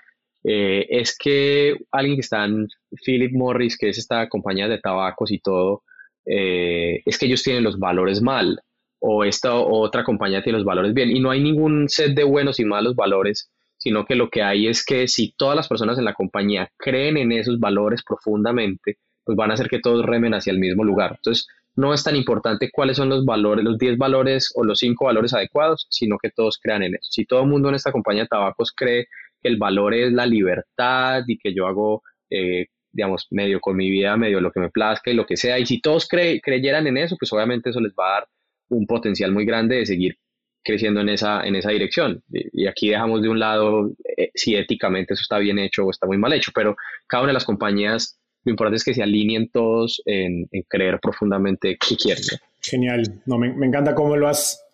[0.44, 2.68] eh, es que alguien que está en
[3.04, 5.84] Philip Morris, que es esta compañía de tabacos y todo,
[6.26, 8.60] eh, es que ellos tienen los valores mal
[9.00, 11.10] o esta otra compañía tiene los valores bien.
[11.10, 14.68] Y no hay ningún set de buenos y malos valores, sino que lo que hay
[14.68, 19.36] es que si todas las personas en la compañía creen en esos valores profundamente, pues
[19.36, 21.14] van a hacer que todos remen hacia el mismo lugar.
[21.16, 25.04] Entonces, no es tan importante cuáles son los valores, los 10 valores o los 5
[25.04, 27.08] valores adecuados, sino que todos crean en eso.
[27.10, 29.06] Si todo el mundo en esta compañía de tabacos cree
[29.40, 33.90] que el valor es la libertad y que yo hago eh, digamos, medio con mi
[33.90, 35.58] vida, medio lo que me plazca y lo que sea.
[35.58, 38.28] Y si todos creyeran en eso, pues obviamente eso les va a dar
[38.68, 40.16] un potencial muy grande de seguir
[40.64, 42.22] creciendo en esa, en esa dirección.
[42.30, 46.06] Y, aquí dejamos de un lado eh, si éticamente eso está bien hecho o está
[46.06, 46.76] muy mal hecho, pero
[47.06, 51.76] cada una de las compañías, lo importante es que se alineen todos en, creer profundamente
[51.76, 52.24] qué quieren.
[52.60, 54.64] Genial, no, me, me, encanta cómo lo has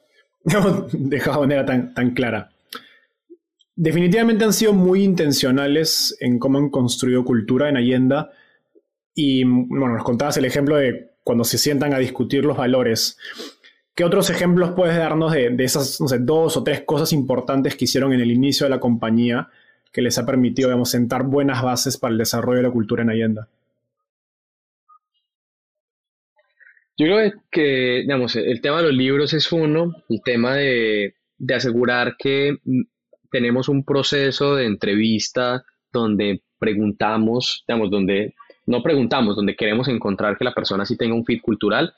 [0.92, 2.50] dejado de manera tan, tan clara
[3.78, 8.32] definitivamente han sido muy intencionales en cómo han construido cultura en Allenda.
[9.14, 13.16] Y bueno, nos contabas el ejemplo de cuando se sientan a discutir los valores.
[13.94, 18.20] ¿Qué otros ejemplos puedes darnos de, esas dos o tres cosas importantes que hicieron en
[18.20, 19.48] el inicio de la compañía
[19.92, 23.10] que les ha permitido digamos, sentar buenas bases para el desarrollo de la cultura en
[23.10, 23.48] Allenda?
[26.96, 31.54] Yo creo que digamos, el tema de los libros es uno, el tema de, de
[31.54, 32.58] asegurar que
[33.30, 38.34] tenemos un proceso de entrevista donde preguntamos, digamos, donde
[38.66, 41.94] no preguntamos, donde queremos encontrar que la persona sí tenga un fit cultural.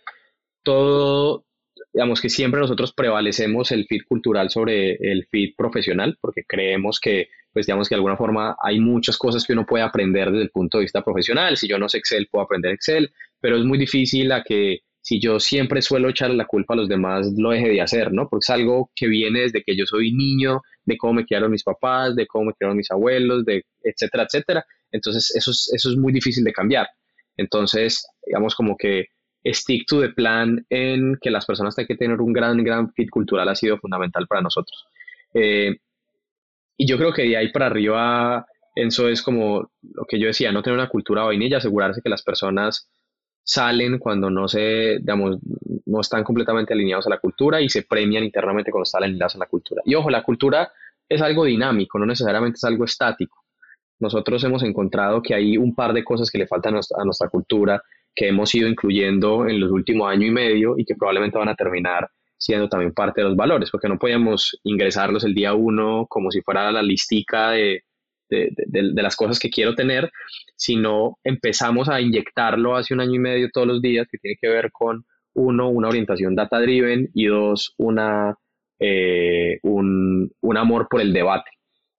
[0.62, 1.44] Todo,
[1.92, 7.28] digamos que siempre nosotros prevalecemos el fit cultural sobre el fit profesional, porque creemos que,
[7.52, 10.50] pues digamos que de alguna forma hay muchas cosas que uno puede aprender desde el
[10.50, 11.56] punto de vista profesional.
[11.56, 15.18] Si yo no sé Excel, puedo aprender Excel, pero es muy difícil a que si
[15.18, 18.28] yo siempre suelo echarle la culpa a los demás, lo deje de hacer, ¿no?
[18.28, 20.60] Porque es algo que viene desde que yo soy niño,
[20.90, 24.64] de cómo me criaron mis papás, de cómo me criaron mis abuelos, de etcétera, etcétera.
[24.92, 26.88] Entonces, eso es, eso es muy difícil de cambiar.
[27.36, 29.06] Entonces, digamos como que
[29.44, 33.08] stick to the plan en que las personas tienen que tener un gran, gran fit
[33.08, 34.84] cultural ha sido fundamental para nosotros.
[35.34, 35.76] Eh,
[36.76, 40.52] y yo creo que de ahí para arriba, eso es como lo que yo decía,
[40.52, 42.90] no tener una cultura vainilla, asegurarse que las personas
[43.42, 45.38] salen cuando no se, digamos,
[45.86, 49.38] no están completamente alineados a la cultura y se premian internamente cuando están alineados a
[49.38, 49.82] la cultura.
[49.84, 50.70] Y ojo, la cultura
[51.08, 53.44] es algo dinámico, no necesariamente es algo estático.
[53.98, 57.82] Nosotros hemos encontrado que hay un par de cosas que le faltan a nuestra, cultura
[58.14, 61.54] que hemos ido incluyendo en los últimos año y medio y que probablemente van a
[61.54, 66.30] terminar siendo también parte de los valores, porque no podíamos ingresarlos el día uno como
[66.30, 67.84] si fuera la listica de,
[68.30, 70.10] de, las cosas que quiero tener,
[70.56, 74.48] sino empezamos a inyectarlo hace un año y medio todos los días, que tiene que
[74.48, 75.04] ver con,
[75.34, 78.36] uno, una orientación data driven y dos, una,
[78.78, 81.50] eh, un, un amor por el debate.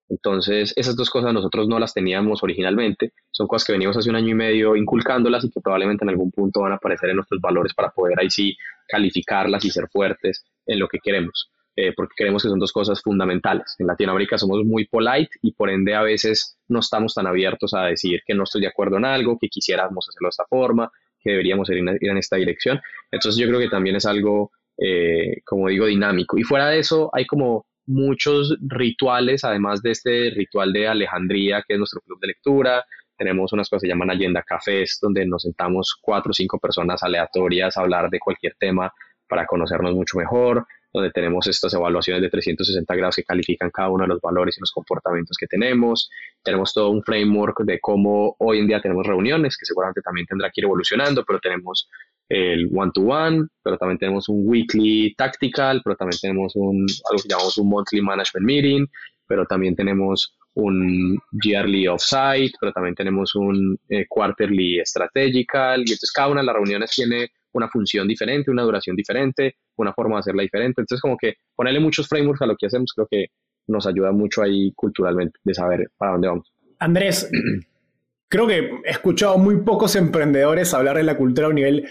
[0.09, 4.17] Entonces, esas dos cosas nosotros no las teníamos originalmente, son cosas que venimos hace un
[4.17, 7.39] año y medio inculcándolas y que probablemente en algún punto van a aparecer en nuestros
[7.39, 8.57] valores para poder ahí sí
[8.89, 11.49] calificarlas y ser fuertes en lo que queremos.
[11.75, 13.75] Eh, porque creemos que son dos cosas fundamentales.
[13.79, 17.85] En Latinoamérica somos muy polite y por ende a veces no estamos tan abiertos a
[17.85, 20.91] decir que no estoy de acuerdo en algo, que quisiéramos hacerlo de esta forma,
[21.21, 22.81] que deberíamos ir en, esta dirección.
[23.09, 26.37] Entonces yo creo que también es algo, eh, como digo, dinámico.
[26.37, 31.75] Y fuera de eso hay como muchos rituales, además de este ritual de Alejandría, que
[31.75, 32.83] es nuestro club de lectura.
[33.17, 37.01] Tenemos unas cosas que se llaman Allenda Cafés, donde nos sentamos cuatro o cinco personas
[37.01, 38.91] aleatorias a hablar de cualquier tema
[39.27, 44.03] para conocernos mucho mejor donde tenemos estas evaluaciones de 360 grados que califican cada uno
[44.03, 46.09] de los valores y los comportamientos que tenemos.
[46.43, 50.49] Tenemos todo un framework de cómo hoy en día tenemos reuniones, que seguramente también tendrá
[50.49, 51.89] que ir evolucionando, pero tenemos
[52.29, 57.57] el one-to-one, pero también tenemos un weekly tactical, pero también tenemos un, algo que llamamos
[57.57, 58.87] un monthly management meeting,
[59.27, 66.11] pero también tenemos un yearly offsite, pero también tenemos un eh, quarterly strategical, y entonces
[66.11, 70.19] cada una de las reuniones tiene una función diferente, una duración diferente, una forma de
[70.19, 70.81] hacerla diferente.
[70.81, 73.27] Entonces, como que ponerle muchos frameworks a lo que hacemos, creo que
[73.67, 76.53] nos ayuda mucho ahí culturalmente de saber para dónde vamos.
[76.79, 77.29] Andrés,
[78.27, 81.87] creo que he escuchado muy pocos emprendedores hablar de la cultura a un nivel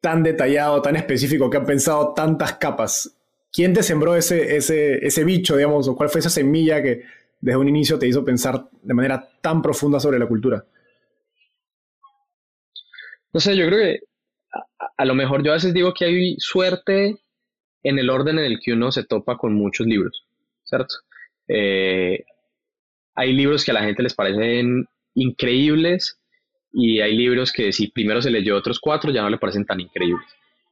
[0.00, 3.16] tan detallado, tan específico, que han pensado tantas capas.
[3.52, 7.02] ¿Quién te sembró ese, ese, ese bicho, digamos, o cuál fue esa semilla que
[7.40, 10.64] desde un inicio te hizo pensar de manera tan profunda sobre la cultura?
[13.32, 14.00] No sé, yo creo que
[14.96, 17.16] a, lo mejor yo a veces digo que hay suerte
[17.82, 20.24] en el orden en el que uno se topa con muchos libros,
[20.64, 20.94] ¿cierto?
[21.48, 22.24] Eh,
[23.14, 26.18] hay libros que a la gente les parecen increíbles
[26.72, 29.80] y hay libros que si primero se leyó otros cuatro ya no le parecen tan
[29.80, 30.26] increíbles.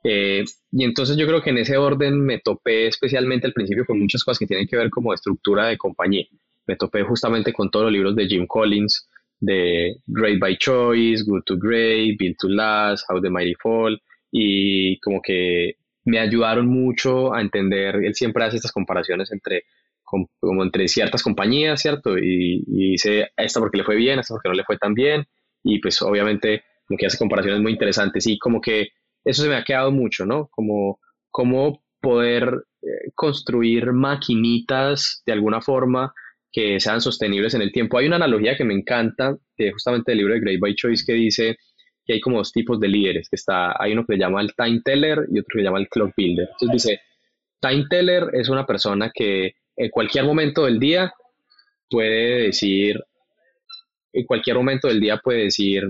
[0.05, 3.99] Eh, y entonces yo creo que en ese orden me topé especialmente al principio con
[3.99, 6.27] muchas cosas que tienen que ver como estructura de compañía.
[6.67, 9.09] Me topé justamente con todos los libros de Jim Collins,
[9.41, 13.99] de Great by Choice, Good to Great, Build to Last, How the Mighty Fall,
[14.37, 19.63] y como que me ayudaron mucho a entender, él siempre hace estas comparaciones entre,
[20.03, 22.19] como entre ciertas compañías, ¿cierto?
[22.19, 25.25] Y, dice, esta porque le fue bien, esta porque no le fue tan bien,
[25.63, 28.89] y pues obviamente como que hace comparaciones muy interesantes, y como que
[29.25, 30.49] eso se me ha quedado mucho, ¿no?
[30.51, 30.99] Como,
[31.31, 36.13] como poder eh, construir maquinitas de alguna forma
[36.51, 37.99] que sean sostenibles en el tiempo.
[37.99, 41.13] Hay una analogía que me encanta, que justamente del libro de Great by Choice, que
[41.13, 41.57] dice
[42.05, 44.55] que hay como dos tipos de líderes, que está, hay uno que se llama el
[44.55, 46.49] time teller y otro que se llama el clock builder.
[46.53, 47.01] Entonces dice,
[47.61, 51.13] time teller es una persona que en cualquier momento del día
[51.89, 53.01] puede decir,
[54.13, 55.85] en cualquier momento del día puede decir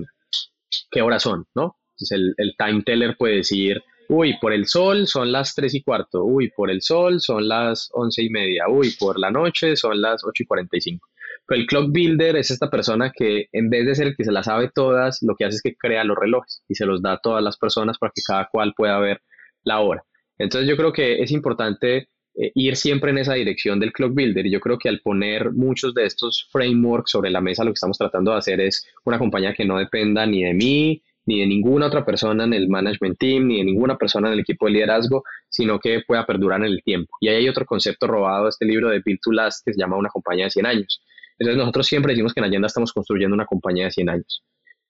[0.89, 1.77] qué horas son, ¿no?
[1.91, 5.81] Entonces el, el time teller puede decir, Uy, por el sol son las 3 y
[5.81, 6.23] cuarto.
[6.23, 8.65] Uy, por el sol son las 11 y media.
[8.69, 11.07] Uy, por la noche son las 8 y 45.
[11.49, 14.45] El clock builder es esta persona que en vez de ser el que se las
[14.45, 17.19] sabe todas, lo que hace es que crea los relojes y se los da a
[17.19, 19.21] todas las personas para que cada cual pueda ver
[19.63, 20.03] la hora.
[20.37, 24.45] Entonces yo creo que es importante eh, ir siempre en esa dirección del clock builder
[24.45, 27.75] y yo creo que al poner muchos de estos frameworks sobre la mesa lo que
[27.75, 31.47] estamos tratando de hacer es una compañía que no dependa ni de mí ni de
[31.47, 34.73] ninguna otra persona en el management team, ni de ninguna persona en el equipo de
[34.73, 37.15] liderazgo, sino que pueda perdurar en el tiempo.
[37.19, 39.79] Y ahí hay otro concepto robado de este libro de Bill to Last que se
[39.79, 41.01] llama una compañía de 100 años.
[41.39, 44.43] Entonces nosotros siempre decimos que en Allenda estamos construyendo una compañía de 100 años.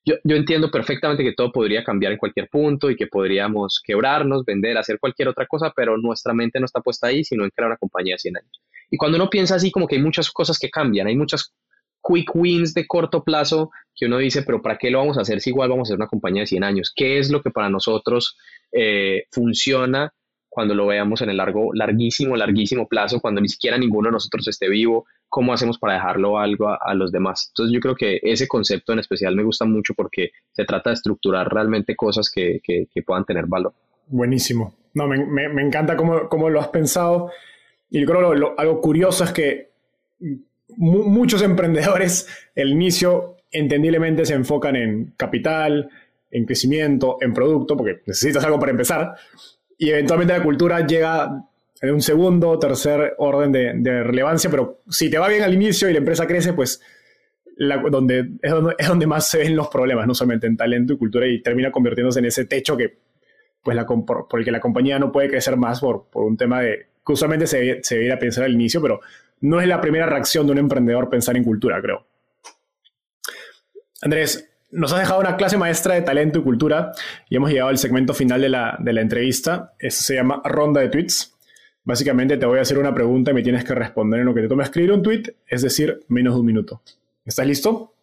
[0.07, 4.45] Yo, yo, entiendo perfectamente que todo podría cambiar en cualquier punto y que podríamos quebrarnos,
[4.45, 7.69] vender, hacer cualquier otra cosa, pero nuestra mente no está puesta ahí, sino en crear
[7.69, 8.61] una compañía de 100 años.
[8.91, 11.55] Y cuando uno piensa así, como que hay muchas cosas que cambian, hay muchas
[12.07, 15.41] quick wins de corto plazo que uno dice, pero ¿para qué lo vamos a hacer
[15.41, 16.93] si igual vamos a ser una compañía de 100 años?
[16.95, 18.37] ¿Qué es lo que para nosotros
[18.71, 20.13] eh, funciona
[20.55, 24.47] cuando lo veamos en el largo, larguísimo, larguísimo plazo, cuando ni siquiera ninguno de nosotros
[24.47, 25.05] esté vivo?
[25.27, 27.49] ¿Cómo hacemos para dejarlo algo a, los demás?
[27.49, 30.93] Entonces yo creo que ese concepto en especial me gusta mucho porque se trata de
[30.93, 32.61] estructurar realmente cosas que,
[33.05, 33.73] puedan tener valor.
[34.07, 34.73] Buenísimo.
[34.93, 37.31] No, me, encanta cómo, cómo, lo has pensado.
[37.89, 39.71] Y creo que algo curioso es que
[40.77, 45.89] muchos emprendedores, el inicio, entendiblemente se enfocan en capital,
[46.31, 49.15] en crecimiento, en producto, porque necesitas algo para empezar.
[49.77, 51.43] Y eventualmente la cultura llega
[51.81, 55.93] en un segundo, tercer orden de, relevancia, pero si te va bien al inicio y
[55.93, 56.81] la empresa crece, pues
[57.89, 61.41] donde, es, donde, más se ven los problemas, no solamente en talento y cultura, y
[61.41, 62.97] termina convirtiéndose en ese techo que,
[63.63, 66.61] pues la, por, el que la compañía no puede crecer más por, por un tema
[66.61, 68.99] de que usualmente se, se debería pensar al inicio, pero
[69.41, 72.07] no es la primera reacción de un emprendedor pensar en cultura, creo.
[74.01, 76.91] Andrés, nos has dejado una clase maestra de talento y cultura
[77.29, 79.73] y hemos llegado al segmento final de la, entrevista.
[79.79, 81.35] Eso se llama ronda de tweets.
[81.83, 84.41] Básicamente te voy a hacer una pregunta y me tienes que responder en lo que
[84.41, 86.81] te tome escribir un tweet, es decir, menos de un minuto.
[87.23, 87.93] ¿Estás listo?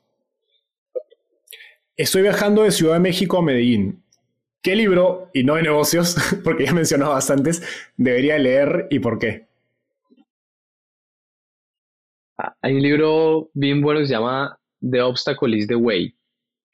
[1.97, 4.03] Estoy viajando de Ciudad de México a Medellín.
[4.63, 7.63] ¿Qué libro, y no de negocios, porque ya he mencionado bastantes,
[7.97, 9.49] debería leer y por qué?
[12.39, 16.15] Ah, hay un libro bien bueno que se llama The Obstacle is the Way,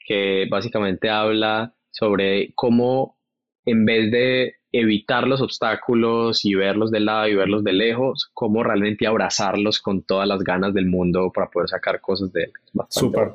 [0.09, 3.19] que básicamente habla sobre cómo
[3.67, 8.65] en vez de evitar los obstáculos y verlos de lado y verlos de lejos, cómo
[8.65, 12.53] realmente abrazarlos con todas las ganas del mundo para poder sacar cosas de él.
[12.89, 13.33] Súper.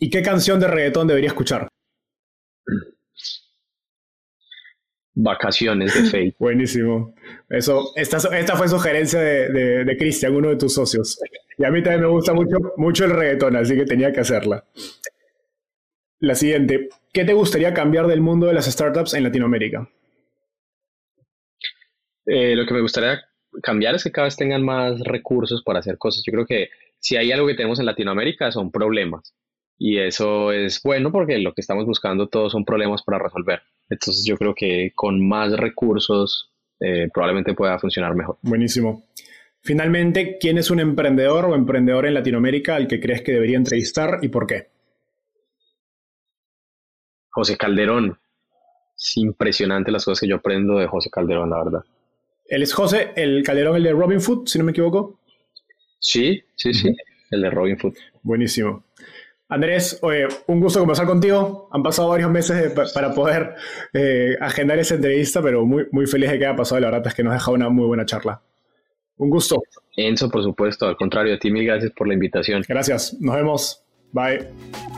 [0.00, 1.68] ¿Y qué canción de reggaetón debería escuchar?
[5.14, 6.36] Vacaciones de Fate.
[6.40, 7.14] Buenísimo.
[7.48, 11.20] Eso, esta, esta fue sugerencia de, de, Cristian, uno de tus socios.
[11.56, 14.64] Y a mí también me gusta mucho, mucho el reggaetón, así que tenía que hacerla.
[16.20, 16.88] La siguiente.
[17.12, 19.88] ¿Qué te gustaría cambiar del mundo de las startups en Latinoamérica?
[22.26, 23.20] Eh, lo que me gustaría
[23.62, 26.22] cambiar es que cada vez tengan más recursos para hacer cosas.
[26.26, 29.34] Yo creo que si hay algo que tenemos en Latinoamérica son problemas.
[29.78, 33.62] Y eso es bueno porque lo que estamos buscando todos son problemas para resolver.
[33.88, 38.38] Entonces yo creo que con más recursos eh, probablemente pueda funcionar mejor.
[38.42, 39.04] Buenísimo.
[39.60, 44.18] Finalmente, ¿quién es un emprendedor o emprendedor en Latinoamérica al que crees que debería entrevistar
[44.22, 44.77] y por qué?
[47.38, 48.18] José Calderón.
[48.96, 51.84] Es impresionante las cosas que yo aprendo de José Calderón, la verdad.
[52.46, 55.20] Él es José, el Calderón, el de Robin Food, si no me equivoco.
[56.00, 56.92] Sí, sí, sí,
[57.30, 57.94] el de Robin Food.
[58.24, 58.82] Buenísimo.
[59.48, 60.00] Andrés,
[60.48, 61.68] un gusto conversar contigo.
[61.70, 63.54] Han pasado varios meses para poder
[63.92, 66.80] eh, agendar esa entrevista, pero muy, muy feliz de que haya pasado.
[66.80, 68.42] La verdad es que nos ha dejado una muy buena charla.
[69.16, 69.62] Un gusto.
[69.96, 70.86] Enzo, por supuesto.
[70.86, 72.64] Al contrario, a ti mil gracias por la invitación.
[72.68, 73.16] Gracias.
[73.20, 73.84] Nos vemos.
[74.10, 74.97] Bye.